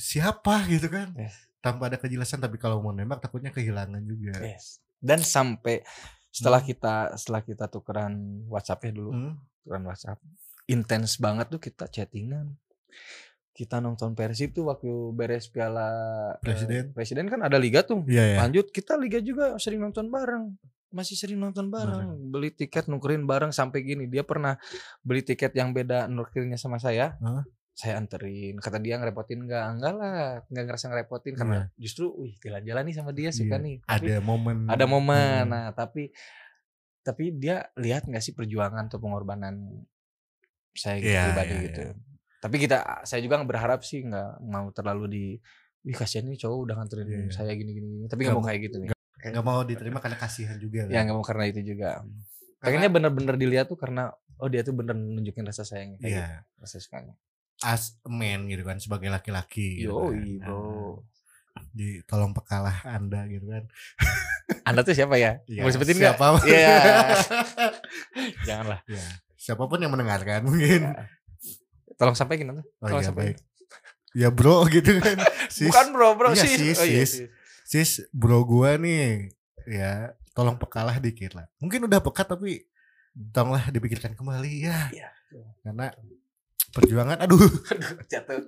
siapa 0.00 0.64
gitu 0.66 0.88
kan 0.88 1.12
Yes. 1.12 1.36
tanpa 1.60 1.86
ada 1.86 1.94
kejelasan 1.94 2.40
tapi 2.40 2.56
kalau 2.56 2.80
mau 2.80 2.90
nembak 2.90 3.20
takutnya 3.20 3.52
kehilangan 3.52 4.00
juga. 4.02 4.32
yes. 4.40 4.80
Dan 4.96 5.20
sampai 5.20 5.84
setelah 6.28 6.58
Hmm. 6.58 6.68
kita 6.68 6.94
setelah 7.14 7.42
kita 7.42 7.64
tukeran 7.66 8.14
WhatsApp-nya 8.46 8.92
dulu, 8.92 9.10
Hmm. 9.12 9.34
tukeran 9.60 9.84
WhatsApp. 9.84 10.18
Intens 10.66 11.16
banget 11.16 11.48
tuh 11.48 11.58
kita 11.58 11.84
chattingan. 11.86 12.56
Kita 13.50 13.76
nonton 13.76 14.14
Persib 14.14 14.52
tuh 14.52 14.70
waktu 14.70 14.88
beres 15.12 15.50
piala 15.50 15.88
eh, 16.32 16.40
Presiden. 16.40 16.84
presiden 16.92 17.26
kan 17.28 17.42
ada 17.42 17.58
liga 17.58 17.82
tuh. 17.82 18.06
Iya 18.06 18.24
ya. 18.24 18.38
Lanjut 18.40 18.70
kita 18.70 18.96
liga 18.96 19.20
juga 19.20 19.52
sering 19.56 19.82
nonton 19.82 20.08
bareng. 20.08 20.54
Masih 20.90 21.14
sering 21.14 21.36
nonton 21.36 21.68
bareng. 21.68 22.30
Beli 22.30 22.50
tiket 22.50 22.86
nukerin 22.86 23.22
bareng 23.22 23.50
sampai 23.50 23.84
gini. 23.84 24.06
Dia 24.06 24.22
pernah 24.22 24.56
beli 25.00 25.20
tiket 25.20 25.52
yang 25.52 25.70
beda 25.70 26.06
nukerinnya 26.06 26.56
sama 26.56 26.78
saya. 26.78 27.14
Saya 27.80 27.96
anterin. 27.96 28.60
Kata 28.60 28.76
dia 28.76 29.00
ngerepotin 29.00 29.40
enggak? 29.40 29.64
Enggak 29.72 29.92
lah. 29.96 30.12
Enggak 30.46 30.64
ngerasa 30.68 30.84
ngerepotin 30.86 31.32
karena 31.34 31.58
justru 31.74 32.12
wih 32.14 32.36
jalan-jalan 32.38 32.84
nih 32.84 32.94
sama 32.94 33.10
dia 33.10 33.30
suka 33.32 33.56
Iya. 33.56 33.64
nih. 33.64 33.76
Tapi 33.80 34.06
Ada 34.06 34.20
momen 34.20 34.56
ada 34.68 34.84
momen. 34.84 35.40
Hmm. 35.40 35.48
Nah, 35.48 35.66
tapi 35.72 36.12
tapi 37.00 37.32
dia 37.32 37.72
lihat 37.74 38.04
nggak 38.04 38.20
sih 38.20 38.36
perjuangan 38.36 38.84
atau 38.84 39.00
pengorbanan 39.00 39.80
saya 40.70 41.00
gitu 41.00 41.08
Iya, 41.08 41.24
pribadi 41.26 41.50
iya, 41.50 41.62
gitu. 41.66 41.82
Tapi 42.38 42.56
kita 42.58 42.76
saya 43.02 43.20
juga 43.20 43.40
berharap 43.42 43.80
sih 43.80 44.00
nggak 44.02 44.30
mau 44.44 44.68
terlalu 44.70 45.04
di 45.08 45.24
Wih 45.80 45.96
kasihan 45.96 46.28
nih 46.28 46.36
cowok 46.36 46.58
udah 46.60 46.74
nganterin 46.76 47.08
Iya, 47.08 47.16
iya. 47.18 47.32
saya 47.32 47.52
gini 47.56 47.72
gini, 47.72 47.88
gini. 47.90 48.04
Tapi 48.04 48.20
Nggak 48.20 48.28
nggak 48.28 48.36
mau 48.36 48.44
kayak 48.44 48.60
gitu 48.60 48.76
nih. 48.78 48.88
nggak 49.22 49.46
mau 49.46 49.60
diterima 49.64 49.98
karena 49.98 50.16
kasihan 50.18 50.56
juga. 50.56 50.84
Ya 50.86 51.00
nggak 51.00 51.16
mau 51.16 51.24
karena 51.24 51.44
itu 51.48 51.60
juga. 51.66 52.04
Karena- 52.04 52.60
Pengennya 52.60 52.90
bener-bener 52.92 53.34
dilihat 53.40 53.66
tuh 53.66 53.80
karena 53.80 54.12
oh 54.36 54.48
dia 54.48 54.60
tuh 54.60 54.72
bener 54.72 54.92
nunjukin 54.92 55.40
rasa 55.40 55.64
sayangnya 55.64 55.96
kayak 55.98 56.12
Iya. 56.12 56.24
gitu, 56.36 56.60
rasa 56.60 56.76
sukanya. 56.76 57.14
As 57.62 57.96
a 58.00 58.10
man 58.10 58.46
gitu 58.46 58.62
kan 58.62 58.76
sebagai 58.76 59.06
laki-laki 59.06 59.82
gitu 59.82 59.92
Yoi 59.92 60.38
kan. 60.38 60.48
bro. 60.48 61.04
Nah, 61.50 61.64
Di 61.68 62.00
tolong 62.04 62.30
pekalah 62.30 62.82
Anda 62.84 63.26
gitu 63.26 63.46
kan. 63.46 63.64
Anda 64.68 64.80
tuh 64.80 64.92
siapa 64.92 65.14
ya? 65.14 65.38
Ya, 65.44 65.62
mau 65.62 65.70
sebutin 65.70 65.96
siapa 65.96 66.40
Iya. 66.42 66.78
Janganlah. 68.46 68.80
ya, 68.86 69.02
siapa 69.34 69.64
pun 69.64 69.78
yang 69.78 69.90
mendengarkan 69.90 70.44
mungkin. 70.44 70.94
Tolong 71.94 72.16
sampaikan 72.16 72.54
tuh. 72.54 72.66
Oh 72.80 72.86
Tolong 72.86 73.00
iya 73.00 73.08
sampaikan. 73.08 73.36
baik. 73.36 73.48
ya 74.10 74.26
bro 74.26 74.66
gitu 74.74 74.98
kan 74.98 75.22
sis 75.46 75.70
Bukan 75.70 75.94
bro, 75.94 76.18
bro, 76.18 76.34
Iya, 76.34 76.42
sis. 76.42 76.58
sis, 76.58 76.76
Oh, 76.76 76.82
iya, 76.82 76.98
sis. 77.00 77.10
sis. 77.14 77.30
sis 77.62 77.90
bro 78.10 78.42
gua 78.42 78.74
nih 78.74 79.30
ya 79.64 80.10
tolong 80.32 80.58
pekalah 80.58 80.98
dikit 80.98 81.38
lah 81.38 81.46
mungkin 81.56 81.86
udah 81.86 82.02
pekat 82.02 82.26
tapi 82.26 82.66
tolonglah 83.30 83.70
dipikirkan 83.70 84.18
kembali 84.18 84.66
ya 84.66 84.90
Iya. 84.90 85.08
karena 85.62 85.94
perjuangan 86.70 87.18
aduh 87.18 87.40
Jatuh. 88.12 88.40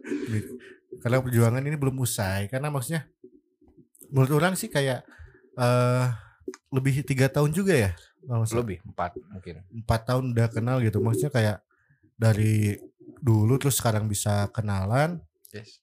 karena 1.02 1.18
perjuangan 1.18 1.62
ini 1.62 1.74
belum 1.74 1.96
usai 1.98 2.46
karena 2.46 2.70
maksudnya 2.70 3.06
menurut 4.10 4.32
orang 4.36 4.54
sih 4.54 4.68
kayak 4.68 5.02
eh 5.54 6.06
lebih 6.72 7.04
tiga 7.04 7.28
tahun 7.28 7.52
juga 7.52 7.74
ya 7.74 7.90
kalau 8.22 8.46
salah. 8.46 8.62
Lebih 8.62 8.78
empat 8.86 9.10
mungkin. 9.18 9.54
empat 9.82 10.00
tahun 10.06 10.24
udah 10.30 10.48
kenal 10.48 10.76
gitu 10.78 11.02
maksudnya 11.02 11.32
kayak 11.34 11.56
dari 12.14 12.78
dulu 13.18 13.58
terus 13.58 13.78
sekarang 13.78 14.06
bisa 14.06 14.46
kenalan 14.54 15.18
Yes. 15.52 15.82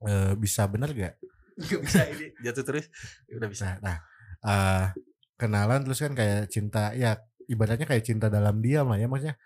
eh, 0.00 0.32
bisa 0.34 0.64
bener 0.64 0.90
gak 0.96 1.14
Gak 1.60 1.80
bisa 1.84 2.00
ini 2.08 2.32
jatuh 2.40 2.64
terus. 2.64 2.86
Udah 3.28 3.48
bisa. 3.52 3.76
nah, 3.78 3.80
nah 3.84 3.96
eh, 4.40 4.84
kenalan 5.36 5.84
terus 5.84 6.00
kan 6.00 6.12
kayak 6.14 6.48
cinta 6.48 6.94
ya 6.96 7.20
ibaratnya 7.44 7.84
kayak 7.84 8.04
cinta 8.06 8.30
dalam 8.30 8.62
diam 8.62 8.86
lah 8.88 8.96
ya 8.96 9.10
maksudnya 9.10 9.36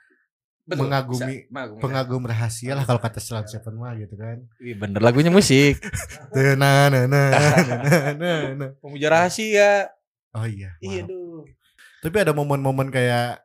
mengagumi- 0.67 1.43
bisa. 1.43 1.51
Mengagumi. 1.51 1.81
pengagum 1.81 2.23
rahasia 2.25 2.73
lah 2.73 2.83
kalau 2.83 2.97
kata 2.97 3.19
Slap 3.19 3.47
Seven 3.47 3.75
mah 3.75 3.93
gitu 3.95 4.15
kan 4.15 4.41
Wih, 4.57 4.73
bener 4.73 4.99
lagunya 4.99 5.29
musik. 5.29 5.77
nah 6.57 6.89
nah 6.89 7.05
nah 7.05 7.05
nah 7.05 7.29
nah 8.15 8.41
nah 8.55 8.71
Pemuja 8.79 9.09
rahasia. 9.09 9.93
oh 10.31 10.45
iya 10.45 10.73
Iya 10.79 11.05
duh. 11.05 11.45
tapi 12.01 12.17
ada 12.19 12.33
momen-momen 12.33 12.89
kayak 12.89 13.45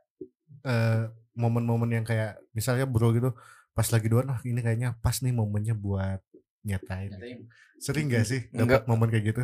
eh 0.61 1.01
momen-momen 1.33 1.89
yang 1.89 2.03
kayak 2.03 2.39
misalnya 2.51 2.83
bro 2.83 3.11
gitu 3.11 3.31
pas 3.71 3.85
lagi 3.85 4.07
doan 4.07 4.27
ah 4.27 4.39
ini 4.41 4.59
kayaknya 4.59 4.95
pas 4.97 5.15
nih 5.17 5.31
momennya 5.31 5.71
buat 5.73 6.19
nyatain 6.61 7.07
Nyatain. 7.09 7.39
sering 7.77 8.07
gak 8.07 8.25
sih 8.25 8.47
Enggak. 8.51 8.83
dapat 8.83 8.85
momen 8.85 9.07
kayak 9.07 9.25
gitu 9.29 9.43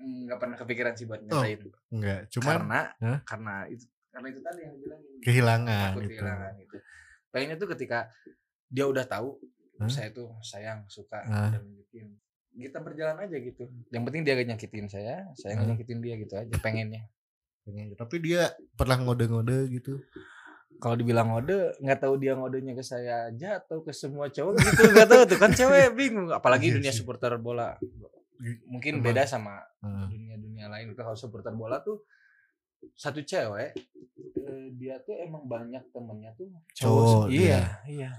Nggak 0.00 0.38
pernah 0.38 0.56
kepikiran 0.56 0.92
sih 0.92 1.04
buat 1.04 1.20
Oh, 1.20 1.26
nyatain. 1.38 1.58
enggak 1.88 2.20
cuman 2.30 2.54
karena 2.56 2.80
Hah? 2.98 3.18
karena 3.24 3.54
itu 3.68 3.84
karena 4.10 4.26
itu 4.26 4.40
tadi 4.40 4.60
yang 4.60 4.74
bilang 4.76 5.00
kehilangan 5.20 5.68
takut 5.86 6.00
gitu 6.00 6.10
kehilangan 6.12 6.52
gitu. 6.56 6.76
Pengennya 7.30 7.56
tuh 7.56 7.70
ketika 7.70 8.10
dia 8.66 8.84
udah 8.84 9.02
tahu 9.02 9.38
Hah? 9.76 9.86
saya 9.86 10.10
tuh 10.10 10.30
sayang 10.40 10.84
suka 10.86 11.22
Ah. 11.22 11.50
dan 11.50 11.62
nunjukin 11.62 12.14
kita 12.52 12.78
berjalan 12.78 13.16
aja 13.18 13.36
gitu. 13.36 13.64
Yang 13.88 14.02
penting 14.04 14.22
dia 14.22 14.34
gak 14.34 14.48
nyakitin 14.48 14.86
saya, 14.86 15.24
saya 15.34 15.54
gak 15.54 15.64
Ah. 15.64 15.70
nyakitin 15.72 15.98
dia 15.98 16.14
gitu 16.16 16.34
aja 16.34 16.54
pengennya. 16.58 17.06
Pengen- 17.60 17.94
tapi 17.94 18.18
dia 18.18 18.48
pernah 18.72 18.98
ngode-ngode 18.98 19.68
gitu 19.70 20.00
Kalau 20.76 20.96
dibilang 20.96 21.28
ngode, 21.28 21.76
nggak 21.76 22.00
tahu 22.00 22.16
dia 22.16 22.32
ngodenya 22.32 22.72
ke 22.72 22.80
saya 22.80 23.28
aja 23.28 23.60
atau 23.60 23.84
ke 23.84 23.92
semua 23.92 24.26
cowok 24.26 24.56
gitu 24.56 24.82
nggak 24.90 25.06
tahu 25.06 25.22
tuh 25.26 25.36
kan 25.36 25.52
cewek 25.52 25.92
bingung. 25.98 26.28
Apalagi 26.30 26.66
Iya 26.66 26.80
dunia 26.80 26.88
supporter 26.90 27.36
bola, 27.36 27.76
mungkin 28.64 28.96
Emang. 28.96 29.04
beda 29.06 29.28
sama 29.28 29.60
dunia-dunia 30.08 30.66
lain. 30.66 30.92
Kalau 30.94 31.12
supporter 31.12 31.52
bola 31.52 31.84
tuh 31.84 32.00
satu 32.94 33.20
cewek 33.20 33.76
eh, 34.50 34.68
dia 34.74 34.94
tuh 35.00 35.14
emang 35.16 35.46
banyak 35.46 35.84
temennya 35.94 36.30
tuh 36.34 36.50
Cowok, 36.74 37.30
iya. 37.30 37.80
Iya. 37.86 38.10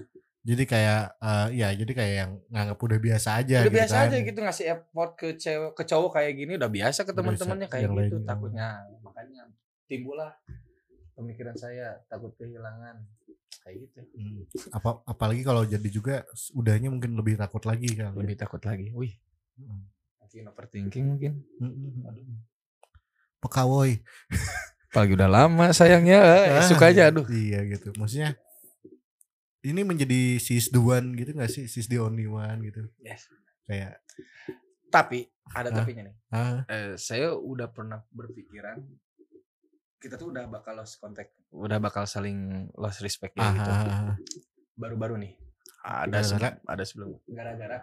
Jadi 0.42 0.64
kayak 0.66 1.02
eh, 1.22 1.46
ya 1.54 1.68
jadi 1.70 1.92
kayak 1.94 2.14
yang 2.18 2.32
nganggap 2.50 2.78
udah 2.82 2.98
biasa 2.98 3.28
aja 3.38 3.56
udah 3.62 3.70
gitu 3.70 3.78
biasa 3.78 3.94
kan. 3.94 4.04
aja 4.10 4.16
gitu 4.18 4.38
ngasih 4.42 4.64
effort 4.74 5.12
ke 5.14 5.28
cewek 5.38 5.72
ke 5.78 5.82
cowok 5.86 6.10
kayak 6.18 6.32
gini 6.34 6.52
udah 6.58 6.70
biasa 6.72 7.00
ke 7.06 7.12
teman-temannya 7.14 7.68
kayak 7.70 7.84
yang 7.86 7.94
gitu 7.94 8.16
lainnya. 8.18 8.26
takutnya. 8.26 8.68
Makanya 9.06 9.42
timbullah 9.86 10.30
pemikiran 11.14 11.54
saya 11.54 12.00
takut 12.10 12.34
kehilangan. 12.34 13.06
Kayak 13.62 13.86
gitu. 13.86 13.98
Hmm. 14.18 14.42
apa 14.74 14.90
apalagi 15.06 15.46
kalau 15.46 15.62
jadi 15.62 15.86
juga 15.86 16.26
udahnya 16.50 16.90
mungkin 16.90 17.14
lebih 17.14 17.38
takut 17.38 17.62
lagi 17.62 17.94
kan 17.94 18.10
lebih 18.18 18.34
takut 18.34 18.58
lagi. 18.66 18.90
Wih. 18.90 19.14
Hmm. 19.54 19.86
mungkin 20.18 20.48
overthinking 20.48 21.04
mungkin. 21.06 21.32
Mm-mm. 21.62 22.08
aduh. 22.08 22.24
Pekawoy 23.38 23.98
apalagi 24.92 25.16
udah 25.16 25.30
lama 25.30 25.72
sayangnya 25.72 26.20
eh, 26.20 26.60
Ah, 26.60 26.68
suka 26.68 26.92
aja 26.92 27.08
aduh. 27.08 27.24
iya 27.26 27.64
gitu. 27.64 27.96
Maksudnya 27.96 28.36
ini 29.62 29.80
menjadi 29.82 30.36
sis 30.36 30.68
the 30.68 30.76
one 30.76 31.14
gitu 31.14 31.32
gak 31.32 31.48
sih? 31.48 31.64
Sis 31.64 31.88
the 31.88 31.96
only 31.96 32.28
one 32.28 32.60
gitu. 32.60 32.84
Yes. 33.00 33.24
kayak 33.62 34.04
tapi 34.86 35.24
ada 35.48 35.70
Hah? 35.70 35.80
tapinya 35.80 36.02
nih. 36.04 36.16
Ah 36.28 36.60
eh, 36.66 36.92
saya 36.94 37.32
udah 37.32 37.66
pernah 37.66 38.04
berpikiran 38.10 38.84
kita 39.96 40.14
tuh 40.14 40.28
udah 40.28 40.44
bakal 40.44 40.74
lost 40.74 40.98
contact 40.98 41.32
udah 41.48 41.78
bakal 41.78 42.04
saling 42.04 42.68
lost 42.74 43.00
respect 43.00 43.32
ya 43.32 43.40
ah, 43.40 43.52
gitu. 43.54 43.70
ah, 43.70 43.84
ah. 44.12 44.16
baru-baru 44.74 45.16
nih. 45.16 45.32
Ada 45.80 46.20
se- 46.20 46.36
Gara-gara? 46.36 46.58
ada 46.68 46.84
sebelum. 46.84 47.16
Gara-gara 47.24 47.78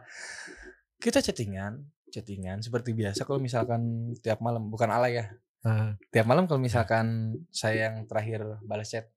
kita 0.95 1.19
chattingan 1.19 1.79
chattingan 2.09 2.59
seperti 2.59 2.91
biasa 2.91 3.23
kalau 3.23 3.39
misalkan 3.39 3.81
tiap 4.19 4.37
malam 4.39 4.67
bukan 4.67 4.89
alay 4.89 5.15
ya 5.15 5.25
Ah, 5.59 5.99
tiap 6.07 6.23
malam 6.23 6.47
kalau 6.47 6.63
misalkan 6.63 7.35
saya 7.51 7.91
yang 7.91 8.07
terakhir 8.07 8.63
balas 8.63 8.87
chat 8.87 9.11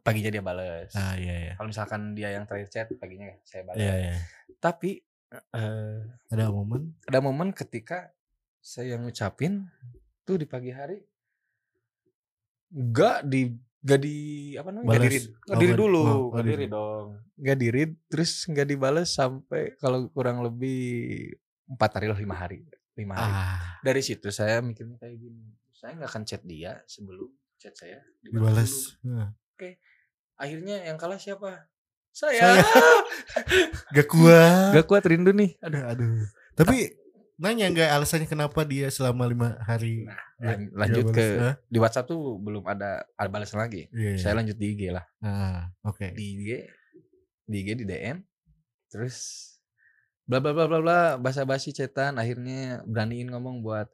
paginya 0.00 0.32
dia 0.32 0.40
balas. 0.40 0.90
Ah 0.96 1.14
iya 1.20 1.34
iya. 1.36 1.52
Kalau 1.60 1.68
misalkan 1.68 2.16
dia 2.16 2.32
yang 2.32 2.48
terakhir 2.48 2.68
chat 2.72 2.88
paginya 2.96 3.28
saya 3.44 3.68
balas. 3.68 3.80
Iya 3.80 3.94
iya. 4.00 4.14
Tapi 4.56 5.04
eh, 5.30 5.98
ada 6.32 6.48
momen? 6.48 6.96
ada 7.04 7.20
momen 7.20 7.52
ketika 7.52 8.08
saya 8.60 8.96
ngucapin 8.96 9.68
tuh 10.24 10.40
di 10.40 10.48
pagi 10.48 10.72
hari 10.72 11.00
enggak 12.72 13.24
di 13.28 13.52
enggak 13.84 14.00
di 14.00 14.16
apa 14.56 14.68
namanya? 14.72 14.86
Enggak 14.88 15.00
Balas. 15.00 15.04
di 15.04 15.12
read 15.12 15.26
Nggak 15.28 15.56
Oh, 15.56 15.60
diri 15.60 15.72
dulu 15.76 16.00
oh, 16.00 16.08
enggak 16.08 16.30
nggak 16.32 16.44
di 16.44 16.50
di 16.50 16.56
read 16.56 16.72
dong. 16.72 17.06
Enggak 17.36 17.56
di 17.60 17.68
read 17.68 17.92
terus 18.08 18.30
enggak 18.48 18.66
dibales 18.68 19.08
sampai 19.12 19.62
kalau 19.76 20.08
kurang 20.08 20.40
lebih 20.40 20.80
empat 21.68 21.90
hari 22.00 22.06
lah 22.08 22.18
lima 22.18 22.36
hari 22.36 22.64
lima 23.00 23.14
hari. 23.16 23.32
Ah. 23.32 23.58
Dari 23.80 24.02
situ 24.04 24.28
saya 24.28 24.60
mikirnya 24.60 25.00
kayak 25.00 25.16
gini 25.16 25.56
saya 25.72 25.96
nggak 25.96 26.10
akan 26.12 26.22
chat 26.28 26.42
dia 26.44 26.76
sebelum 26.84 27.32
chat 27.56 27.72
saya 27.72 28.04
dibalas 28.20 28.96
dibalas 29.00 29.08
Ah. 29.08 29.28
akhirnya 30.36 30.84
yang 30.88 30.96
kalah 30.96 31.20
siapa? 31.20 31.68
Saya, 32.10 32.58
Saya. 32.58 32.64
gak 33.94 34.08
kuat. 34.10 34.74
Gak 34.74 34.86
kuat 34.90 35.04
rindu 35.06 35.30
nih. 35.30 35.54
Aduh 35.62 35.82
aduh. 35.86 36.26
Tapi 36.58 36.90
nanya 37.40 37.72
nggak 37.72 37.88
alasannya 37.96 38.28
kenapa 38.28 38.60
dia 38.68 38.92
selama 38.92 39.24
lima 39.24 39.56
hari 39.64 40.04
Nah, 40.40 40.56
lanjut 40.72 41.12
ke? 41.12 41.26
Hah? 41.36 41.54
di 41.68 41.76
WhatsApp 41.76 42.08
tuh 42.08 42.40
belum 42.40 42.64
ada 42.64 43.04
ada 43.16 43.28
balasan 43.28 43.60
lagi. 43.60 43.92
Iya, 43.92 44.16
iya. 44.16 44.20
saya 44.20 44.32
lanjut 44.40 44.56
di 44.56 44.66
IG 44.72 44.88
lah. 44.88 45.04
Ah 45.20 45.68
oke. 45.84 46.16
Di 46.16 46.24
IG 46.36 46.48
di 47.44 47.56
IG 47.60 47.68
di 47.80 47.84
DM 47.84 48.24
terus 48.88 49.16
bla 50.30 50.38
bla 50.38 50.54
bla 50.54 50.70
bla 50.70 50.78
bla 50.78 51.00
basa 51.18 51.42
basi 51.42 51.74
chatan 51.74 52.14
akhirnya 52.14 52.86
beraniin 52.86 53.34
ngomong 53.34 53.66
buat 53.66 53.90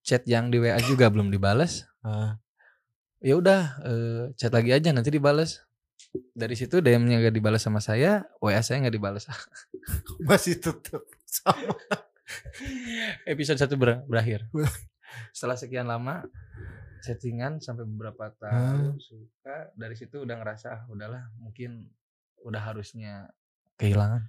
chat 0.00 0.24
yang 0.24 0.48
di 0.48 0.56
WA 0.56 0.80
juga 0.80 1.12
belum 1.12 1.28
dibales. 1.28 1.84
Ah, 2.00 2.40
ya 3.20 3.36
udah 3.36 3.60
eh, 3.84 4.22
chat 4.40 4.48
lagi 4.48 4.72
aja 4.72 4.88
nanti 4.88 5.12
dibales. 5.12 5.60
Dari 6.32 6.56
situ 6.56 6.80
DM-nya 6.80 7.20
gak 7.20 7.36
dibales 7.36 7.60
sama 7.60 7.84
saya 7.84 8.24
WA 8.40 8.64
saya 8.64 8.80
nggak 8.80 8.96
dibales. 8.96 9.28
Masih 10.28 10.56
tetap 10.56 11.04
sama. 11.28 11.76
Episode 13.28 13.60
satu 13.60 13.76
ber- 13.76 14.08
berakhir. 14.08 14.48
Setelah 15.36 15.60
sekian 15.60 15.84
lama 15.84 16.24
chattingan 17.04 17.60
sampai 17.60 17.84
beberapa 17.84 18.32
tahun 18.40 18.96
suka 18.96 19.76
dari 19.76 19.92
situ 19.92 20.24
udah 20.24 20.40
ngerasa 20.40 20.68
ah, 20.72 20.80
udahlah 20.88 21.28
mungkin 21.36 21.84
udah 22.42 22.64
harusnya 22.64 23.28
kehilangan 23.76 24.24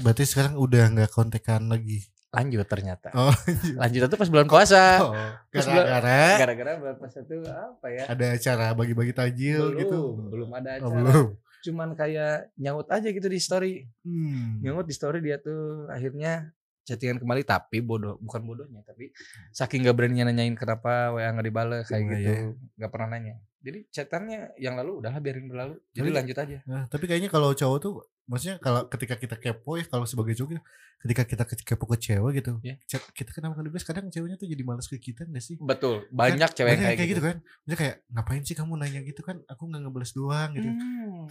berarti 0.00 0.24
sekarang 0.24 0.54
udah 0.54 0.84
nggak 0.88 1.10
kontekan 1.10 1.66
lagi? 1.66 2.06
Lanjut 2.30 2.62
ternyata. 2.64 3.10
Oh. 3.10 3.34
Lanjut 3.74 4.06
itu 4.06 4.16
pas 4.16 4.30
bulan 4.30 4.46
puasa. 4.46 5.02
Oh, 5.02 5.10
gara-gara? 5.50 6.38
gara-gara 6.38 6.72
bulan 6.78 6.94
puasa 6.94 7.18
itu 7.20 7.42
apa 7.42 7.86
ya? 7.90 8.04
Ada 8.06 8.26
acara 8.38 8.66
bagi-bagi 8.70 9.10
tajil 9.10 9.74
belum 9.74 9.80
gitu. 9.82 10.00
belum 10.30 10.50
ada 10.54 10.78
Oh, 10.78 10.88
acara. 10.88 10.94
belum. 11.02 11.26
cuman 11.60 11.92
kayak 11.92 12.56
nyaut 12.56 12.88
aja 12.88 13.04
gitu 13.04 13.26
di 13.26 13.36
story. 13.36 13.84
Hmm. 14.00 14.62
nyaut 14.62 14.86
di 14.86 14.94
story 14.94 15.20
dia 15.20 15.36
tuh 15.36 15.90
akhirnya 15.90 16.54
chattingan 16.82 17.18
kembali 17.18 17.42
tapi 17.42 17.78
bodoh 17.80 18.16
bukan 18.18 18.42
bodohnya 18.42 18.80
tapi 18.82 19.12
saking 19.50 19.82
gak 19.82 19.94
beraninya 19.94 20.26
nanyain 20.26 20.52
kenapa 20.52 21.10
WA 21.10 21.28
nggak 21.28 21.44
dibales 21.44 21.84
kayak 21.84 22.00
Oh, 22.00 22.08
gitu 22.10 22.30
iya. 22.30 22.38
nggak 22.76 22.90
pernah 22.90 23.08
nanya 23.10 23.34
jadi 23.58 23.78
chatannya 23.86 24.56
yang 24.56 24.74
lalu 24.74 24.98
udahlah 24.98 25.18
biarin 25.18 25.44
berlalu 25.44 25.76
jadi 25.90 26.06
Tapi- 26.06 26.16
lanjut 26.16 26.36
aja 26.38 26.58
Nah, 26.64 26.82
tapi 26.86 27.04
kayaknya 27.04 27.28
kalau 27.28 27.52
cowok 27.52 27.78
tuh 27.78 27.92
maksudnya 28.24 28.56
kalau 28.58 28.86
ketika 28.86 29.14
kita 29.14 29.36
kepo 29.36 29.74
ya 29.74 29.84
kalau 29.84 30.04
sebagai 30.04 30.32
cowok 30.32 30.50
gitu, 30.50 30.62
ketika 31.00 31.22
kita 31.24 31.42
ke- 31.44 31.66
kepo 31.66 31.84
ke 31.84 31.96
cewek 31.98 32.32
gitu. 32.36 32.52
Chat- 32.86 33.10
Kita 33.10 33.30
kenapa 33.30 33.52
nggak 33.54 33.66
dibahas 33.66 33.82
kadang 33.82 34.06
ceweknya 34.06 34.36
tuh 34.36 34.46
jadi 34.46 34.62
malas 34.62 34.86
ke 34.86 34.96
kita 34.96 35.24
enggak 35.24 35.42
sih? 35.42 35.58
betul 35.58 36.06
banyak 36.08 36.38
Kan 36.40 36.54
cewek 36.54 36.72
banyak 36.72 36.94
kayak, 36.94 37.10
gitu, 37.10 37.20
kan. 37.20 37.36
Maksudnya 37.42 37.76
kayak 37.76 37.96
ngapain 38.08 38.42
sih 38.42 38.54
kamu 38.54 38.72
nanya 38.76 39.00
gitu 39.02 39.20
kan? 39.20 39.42
Aku 39.44 39.66
nggak 39.66 39.82
ngebales 39.82 40.12
doang 40.12 40.50
gitu. 40.52 40.68
Hmm, 40.68 41.26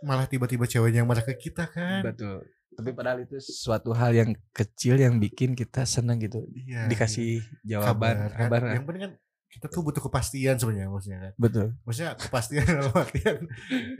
Malah 0.00 0.26
tiba-tiba 0.26 0.64
ceweknya 0.64 1.02
yang 1.02 1.08
marah 1.08 1.22
ke 1.22 1.36
kita 1.36 1.66
kan. 1.66 2.00
betul 2.02 2.40
tapi 2.80 2.90
padahal 2.90 3.18
itu 3.20 3.36
suatu 3.38 3.92
hal 3.92 4.10
yang 4.10 4.30
kecil 4.50 4.96
yang 4.96 5.16
bikin 5.16 5.52
kita 5.52 5.84
seneng 5.84 6.16
gitu 6.18 6.40
Iya. 6.50 6.88
dikasih 6.88 7.44
jawaban 7.62 8.32
kabar, 8.32 8.60
kan. 8.62 8.74
Yang 8.74 8.84
penting 8.84 9.04
kan 9.04 9.14
kita 9.50 9.66
tuh 9.66 9.82
butuh 9.82 9.98
kepastian 10.00 10.54
sebenarnya 10.56 10.86
maksudnya 10.88 11.18
kan. 11.20 11.32
Betul. 11.36 11.66
Maksudnya 11.82 12.14
kepastian 12.14 12.62
dalam 12.72 12.94
artian 12.94 13.36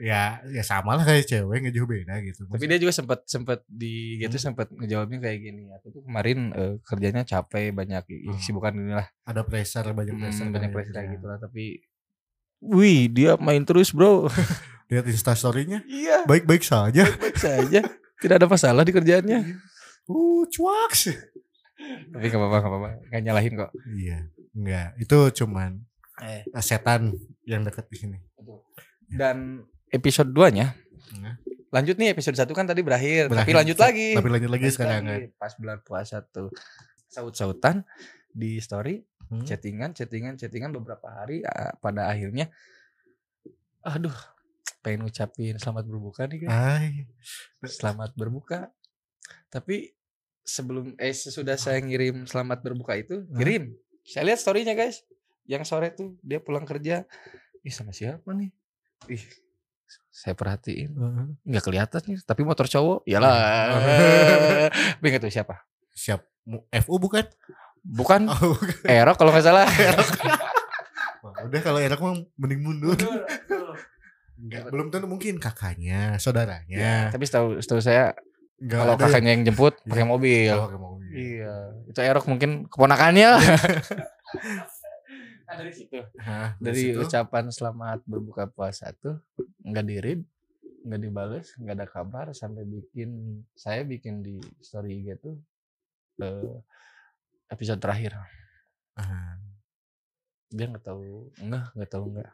ya 0.01 0.23
ya 0.47 0.63
sama 0.63 0.95
lah 0.95 1.03
kayak 1.03 1.27
cewek 1.27 1.59
nggak 1.61 1.75
jauh 1.75 1.87
beda 1.87 2.15
gitu. 2.23 2.47
Tapi 2.47 2.65
dia 2.65 2.79
juga 2.79 2.93
sempat 2.93 3.27
sempat 3.27 3.59
di 3.67 3.93
gitu 4.17 4.31
Hmm. 4.33 4.45
sempat 4.47 4.71
ngejawabnya 4.71 5.19
kayak 5.21 5.39
gini. 5.41 5.63
Aku 5.75 5.91
tuh 5.91 6.03
kemarin 6.03 6.39
eh, 6.53 6.75
kerjanya 6.81 7.23
capek 7.25 7.71
banyak 7.71 7.99
Hmm. 8.01 8.31
kesibukan 8.33 8.73
inilah 8.73 9.07
ada 9.23 9.43
pressure 9.43 9.91
banyak 9.91 10.15
pressure 10.17 10.47
Hmm, 10.47 10.55
banyak 10.55 10.71
kan, 10.71 10.77
pressure 10.77 10.95
kayak 10.95 11.05
ya. 11.05 11.15
gitu 11.15 11.27
lah. 11.27 11.39
Tapi 11.39 11.65
Wih, 12.63 13.09
dia 13.09 13.35
main 13.37 13.65
terus 13.65 13.91
bro. 13.91 14.29
Lihat 14.87 15.07
instastorynya 15.07 15.83
Iya, 15.83 16.27
baik-baik 16.27 16.63
saja. 16.63 17.07
baik 17.11 17.35
saja. 17.37 17.81
Tidak 18.21 18.37
ada 18.37 18.47
masalah 18.47 18.85
di 18.85 18.93
kerjaannya. 18.93 19.41
Uh, 20.05 20.45
cuak 20.47 20.93
sih. 20.93 21.17
Tapi 22.13 22.25
gak 22.27 22.37
apa-apa, 22.37 22.57
gak 22.59 22.71
apa-apa. 22.71 22.89
Gak 23.09 23.23
nyalahin 23.23 23.53
kok. 23.57 23.71
Iya, 23.89 24.19
enggak. 24.53 24.89
Itu 24.99 25.19
cuman 25.35 25.81
Eh. 26.21 26.45
setan 26.61 27.17
yang 27.45 27.65
dekat 27.65 27.89
di 27.89 27.97
sini. 27.97 28.19
Dan 29.09 29.65
episode 29.89 30.31
2-nya 30.31 30.77
Nah, 31.11 31.35
lanjut 31.73 31.99
nih 31.99 32.15
episode 32.15 32.39
1 32.39 32.47
kan 32.51 32.63
tadi 32.65 32.87
berakhir, 32.87 33.27
tapi 33.27 33.35
Berakhir. 33.35 33.57
lanjut 33.57 33.79
lagi. 33.81 34.09
Tapi 34.15 34.29
lanjut 34.31 34.51
lagi 34.53 34.67
sekarang 34.71 35.03
kan. 35.03 35.11
lagi. 35.11 35.27
Pas 35.35 35.53
bulan 35.57 35.79
puasa 35.81 36.23
tuh. 36.23 36.55
Saut-sautan 37.09 37.83
di 38.31 38.63
story, 38.63 39.03
Hmm. 39.27 39.43
chattingan, 39.43 39.91
chattingan, 39.91 40.35
chattingan 40.35 40.71
beberapa 40.71 41.07
hari 41.09 41.43
pada 41.79 42.07
akhirnya 42.07 42.47
aduh, 43.81 44.15
pengen 44.81 45.07
ngucapin 45.07 45.57
selamat 45.61 45.85
berbuka 45.87 46.25
nih 46.27 46.47
guys. 46.47 46.53
Ay, 46.53 47.07
Selamat 47.69 48.11
berbuka. 48.17 48.73
Tapi 49.53 49.93
sebelum 50.43 50.97
eh 50.97 51.13
sesudah 51.15 51.61
saya 51.61 51.79
ngirim 51.85 52.25
selamat 52.25 52.65
berbuka 52.65 52.97
itu, 52.97 53.25
kirim. 53.37 53.77
Saya 54.05 54.33
lihat 54.33 54.41
storynya 54.41 54.73
guys. 54.73 55.05
Yang 55.45 55.69
sore 55.69 55.93
tuh 55.93 56.17
dia 56.25 56.41
pulang 56.41 56.65
kerja. 56.65 57.05
Ih 57.61 57.75
sama 57.75 57.93
siapa 57.93 58.33
nih? 58.33 58.51
Ih 59.13 59.25
saya 60.11 60.35
perhatiin 60.39 60.91
nggak 61.47 61.65
kelihatan 61.65 62.03
nih 62.07 62.19
tapi 62.23 62.43
motor 62.47 62.67
cowok 62.67 63.07
iyalah 63.07 63.75
tapi 64.99 65.07
nggak 65.11 65.23
tahu 65.23 65.33
siapa 65.33 65.67
siap 65.95 66.23
FU 66.87 66.99
bukan? 66.99 67.27
bukan 67.81 68.29
Oh, 68.29 68.55
bukan. 68.55 68.87
Erok 68.87 69.17
kalau 69.17 69.31
nggak 69.33 69.47
salah 69.47 69.67
Wah, 71.21 71.37
udah 71.45 71.61
kalau 71.61 71.77
enak 71.77 72.01
mah 72.01 72.17
mending 72.41 72.61
mundur. 72.65 72.97
Enggak, 74.41 74.73
belum 74.73 74.87
tentu 74.89 75.05
mungkin 75.05 75.37
kakaknya, 75.37 76.17
saudaranya. 76.17 76.77
Ya, 76.77 76.99
tapi 77.09 77.25
setahu 77.25 77.61
setahu 77.61 77.79
saya 77.79 78.17
Enggak 78.57 78.79
kalau 78.79 78.95
ada 78.95 79.05
kakaknya 79.05 79.31
yang 79.33 79.45
jemput 79.45 79.75
Iya. 79.77 79.89
pakai 79.89 80.07
mobil 80.07 80.45
yang 80.47 80.65
pakai 80.65 80.81
mobil. 80.81 81.13
iya 81.13 81.55
itu 81.87 81.99
Erok 81.99 82.27
mungkin 82.27 82.51
keponakannya 82.67 83.27
lah 83.31 83.43
Nah, 85.51 85.59
dari 85.59 85.73
situ 85.75 85.99
Hah, 86.17 86.55
dari 86.57 86.79
situ? 86.79 87.01
ucapan 87.01 87.51
selamat 87.51 87.99
berbuka 88.07 88.47
puasa 88.47 88.95
tuh 88.95 89.19
nggak 89.61 89.83
di 89.83 89.97
read 89.99 90.21
nggak 90.81 91.01
dibales 91.01 91.51
nggak 91.57 91.75
ada 91.75 91.87
kabar 91.87 92.27
sampai 92.31 92.63
bikin 92.63 93.11
saya 93.53 93.83
bikin 93.83 94.23
di 94.23 94.39
story 94.61 95.03
IG 95.03 95.19
tuh 95.19 95.35
eh, 96.19 96.55
episode 97.49 97.83
terakhir 97.83 98.15
Ah, 98.95 99.35
dia 100.49 100.67
nggak 100.67 100.85
tahu 100.85 101.35
nggak 101.37 101.65
nggak 101.75 101.91
tahu 101.91 102.05
nggak 102.13 102.31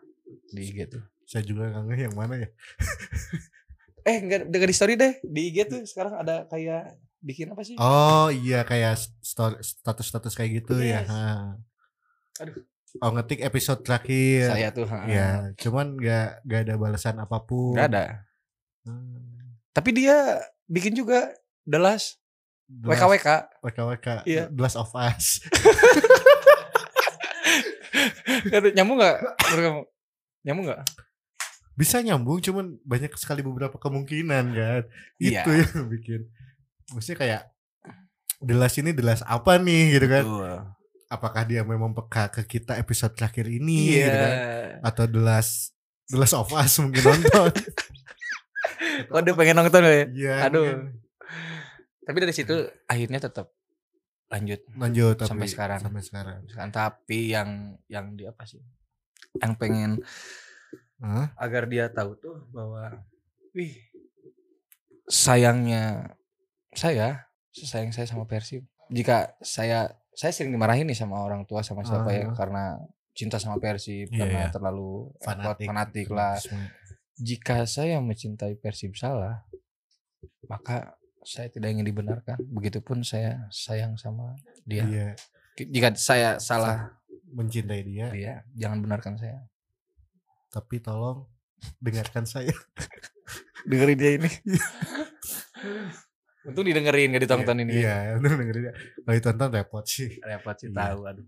di 0.51 0.61
IG 0.67 0.79
tuh 0.91 1.05
saya 1.27 1.43
juga 1.43 1.69
ngeh 1.83 2.01
yang 2.03 2.15
mana 2.15 2.39
ya. 2.39 2.49
eh 4.09 4.17
nggak 4.23 4.41
nggak 4.49 4.65
di 4.65 4.77
story 4.77 4.95
deh 4.95 5.19
di 5.21 5.51
IG 5.51 5.67
tuh 5.67 5.83
sekarang 5.83 6.15
ada 6.17 6.47
kayak 6.47 6.95
bikin 7.19 7.51
apa 7.51 7.61
sih 7.61 7.75
Oh 7.75 8.31
iya 8.31 8.63
kayak 8.63 8.95
story- 9.19 9.59
status-status 9.59 10.33
kayak 10.33 10.63
gitu 10.63 10.79
ya. 10.79 11.03
Yes. 11.03 11.11
Ha. 11.11 11.27
Aduh. 12.41 12.63
Oh 12.97 13.11
ngetik 13.11 13.43
episode 13.43 13.83
terakhir. 13.83 14.49
saya 14.49 14.71
tuh 14.71 14.87
ha. 14.87 15.05
Ya, 15.05 15.29
cuman 15.59 15.99
nggak 15.99 16.29
nggak 16.43 16.61
ada 16.65 16.75
balasan 16.77 17.19
apa 17.19 17.37
pun. 17.41 17.75
nggak 17.75 17.91
ada 17.91 18.05
Hmm. 18.87 19.59
tapi 19.75 19.91
dia 19.91 20.39
bikin 20.65 20.95
juga 20.95 21.35
The 21.67 21.77
Last 21.77 22.23
WKWK 22.71 23.29
WKWK. 23.61 24.23
Iya. 24.23 24.47
The 24.47 24.63
Last 24.63 24.79
of 24.79 24.95
Us. 24.95 25.43
Nyambung 28.73 28.97
nggak 28.97 29.17
nyambung 30.45 30.67
nggak 30.67 30.83
Bisa 31.77 32.01
nyambung, 32.01 32.41
cuman 32.41 32.81
banyak 32.83 33.13
sekali 33.15 33.45
beberapa 33.45 33.77
kemungkinan 33.77 34.45
kan. 34.51 34.83
Iya. 35.21 35.45
Itu 35.45 35.51
yang 35.53 35.87
bikin. 35.87 36.21
Maksudnya 36.89 37.19
kayak 37.19 37.43
The 38.39 38.55
Last 38.55 38.77
ini 38.77 38.91
The 38.91 39.05
Last 39.05 39.25
apa 39.25 39.57
nih 39.57 39.95
gitu 39.95 40.07
kan? 40.09 40.25
Betul. 40.25 40.57
Apakah 41.07 41.43
dia 41.45 41.63
memang 41.63 41.93
peka 41.93 42.33
ke 42.33 42.43
kita 42.49 42.75
episode 42.75 43.13
terakhir 43.13 43.47
ini 43.47 43.95
iya 43.95 44.03
gitu 44.03 44.17
kan? 44.19 44.33
Atau 44.83 45.05
The 45.07 45.21
Last 45.21 45.73
of 46.33 46.51
Us 46.51 46.73
mungkin 46.81 47.03
nonton. 47.07 47.53
kok 49.07 49.21
dia 49.23 49.35
pengen 49.35 49.57
nonton 49.57 49.83
ya 49.83 49.93
Iya. 50.09 50.35
Aduh. 50.49 50.65
mungkin. 50.65 51.05
tapi 52.03 52.17
dari 52.23 52.31
situ 52.31 52.55
akhirnya 52.87 53.19
tetap 53.21 53.51
lanjut 54.27 54.63
Lanjut 54.75 55.15
tapi 55.19 55.29
Sampai 55.29 55.49
sekarang. 55.49 55.79
Sampai 55.79 56.03
sekarang. 56.03 56.39
Kan, 56.49 56.69
tapi 56.71 57.31
yang 57.31 57.51
yang 57.87 58.15
di 58.15 58.25
apa 58.25 58.43
sih 58.43 58.59
yang 59.37 59.53
pengen 59.55 60.01
Hah? 60.97 61.29
agar 61.37 61.69
dia 61.69 61.89
tahu 61.89 62.17
tuh 62.17 62.41
bahwa 62.51 63.05
wih 63.53 63.77
sayangnya 65.07 66.15
saya 66.73 67.29
sayang 67.53 67.93
saya 67.93 68.05
sama 68.05 68.25
Persib 68.25 68.65
jika 68.89 69.33
saya 69.41 69.93
saya 70.13 70.33
sering 70.33 70.53
dimarahin 70.53 70.89
nih 70.89 70.97
sama 70.97 71.21
orang 71.21 71.45
tua 71.45 71.61
sama 71.61 71.85
siapa 71.85 72.09
ya 72.11 72.27
Ah. 72.27 72.35
karena 72.35 72.65
cinta 73.13 73.37
sama 73.37 73.57
Persib 73.57 74.09
Iya, 74.09 74.19
karena 74.19 74.41
iya. 74.43 74.51
terlalu 74.51 75.13
Fanatik. 75.21 75.67
fanatik 75.67 76.09
lah 76.11 76.37
Fanatisme. 76.37 76.65
jika 77.19 77.57
saya 77.65 77.97
mencintai 77.99 78.57
Persib 78.57 78.93
salah 78.95 79.45
maka 80.47 80.97
saya 81.23 81.49
tidak 81.49 81.73
ingin 81.73 81.87
dibenarkan 81.87 82.39
begitupun 82.47 83.03
saya 83.03 83.49
sayang 83.49 83.97
sama 83.97 84.37
dia 84.63 84.85
Iya. 84.85 85.09
jika 85.59 85.93
saya 85.95 86.37
salah 86.39 86.93
Mencintai 87.27 87.83
dia, 87.83 88.07
dia 88.09 88.35
jangan 88.55 88.81
benarkan 88.81 89.19
saya 89.19 89.43
tapi 90.57 90.81
tolong 90.81 91.29
dengarkan 91.79 92.25
saya. 92.25 92.49
dengerin 93.69 93.99
dia 93.99 94.13
ini 94.15 94.31
untung 96.43 96.63
didengerin 96.63 97.11
gak 97.11 97.23
ditonton 97.23 97.59
ini 97.59 97.83
Iya, 97.83 98.17
bener 98.17 98.39
dengerin 98.39 98.63
dia. 98.63 98.75
Kalau 99.03 99.15
ditonton 99.15 99.49
repot 99.53 99.85
sih. 99.85 100.11
repot 100.23 100.55
sih 100.55 100.69
Iya. 100.69 100.79
tahu 100.79 101.01
aduh 101.05 101.27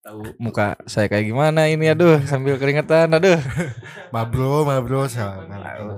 tahu 0.00 0.20
muka 0.38 0.78
saya 0.84 1.06
kayak 1.06 1.26
gimana 1.26 1.66
ini 1.66 1.86
aduh 1.86 2.22
sambil 2.24 2.56
keringetan 2.56 3.10
aduh 3.10 3.36
Mabro, 4.14 4.62
mabro 4.62 5.04
sama 5.06 5.44
Tahu. 5.50 5.88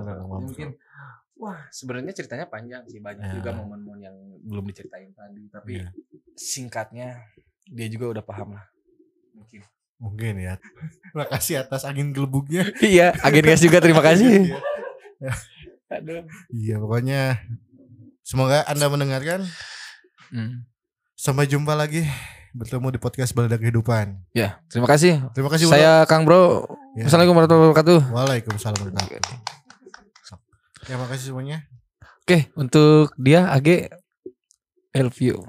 mungkin 0.42 0.68
wah 1.34 1.60
sebenarnya 1.70 2.10
ceritanya 2.12 2.44
panjang 2.44 2.82
sih 2.84 2.98
banyak 2.98 3.22
Ya. 3.22 3.32
juga 3.36 3.54
momen-momen 3.54 4.00
yang 4.02 4.16
belum 4.42 4.64
diceritain 4.66 5.12
tadi 5.12 5.46
tapi 5.48 5.78
Iya. 5.78 5.88
singkatnya 6.34 7.20
dia 7.64 7.86
juga 7.86 8.10
udah 8.10 8.24
paham 8.24 8.56
lah 8.56 8.64
mungkin 9.30 9.62
Mungkin 9.98 10.38
ya. 10.38 10.54
Makasih 11.10 11.60
atas 11.60 11.82
angin 11.82 12.10
gelembungnya. 12.10 12.70
iya 12.80 13.10
agen 13.18 13.42
guys 13.42 13.58
juga 13.58 13.78
terima 13.78 13.98
kasih 14.00 14.54
Iya. 15.18 15.32
aduh 15.90 16.22
Iya, 16.48 16.74
pokoknya 16.78 17.20
semoga 18.20 18.62
Anda 18.64 18.86
mendengarkan. 18.86 19.42
Hmm. 20.30 20.62
Sampai 21.12 21.44
jumpa 21.44 21.72
lagi 21.72 22.06
bertemu 22.52 22.90
di 22.90 22.98
podcast 22.98 23.32
Balada 23.32 23.56
Kehidupan. 23.56 24.22
ya 24.32 24.62
terima 24.66 24.86
kasih 24.86 25.18
Terima 25.30 25.48
kasih. 25.48 25.66
Bro. 25.66 25.74
saya 25.74 25.92
Kang 26.04 26.22
Bro 26.22 26.64
Ya. 26.94 27.06
Assalamualaikum 27.06 27.36
warahmatullahi 27.36 27.68
wabarakatuh 27.68 27.98
Waalaikumsalam 28.10 28.76
warahmatullahi 28.76 29.10
wabarakatuh. 29.12 29.36
Terima 30.80 31.04
kasih 31.06 31.24
semuanya. 31.26 31.58
Oke, 32.22 32.48
untuk 32.54 33.12
dia 33.16 33.48
AG 33.48 33.88
I 34.88 35.00
love 35.00 35.18
you. 35.18 35.42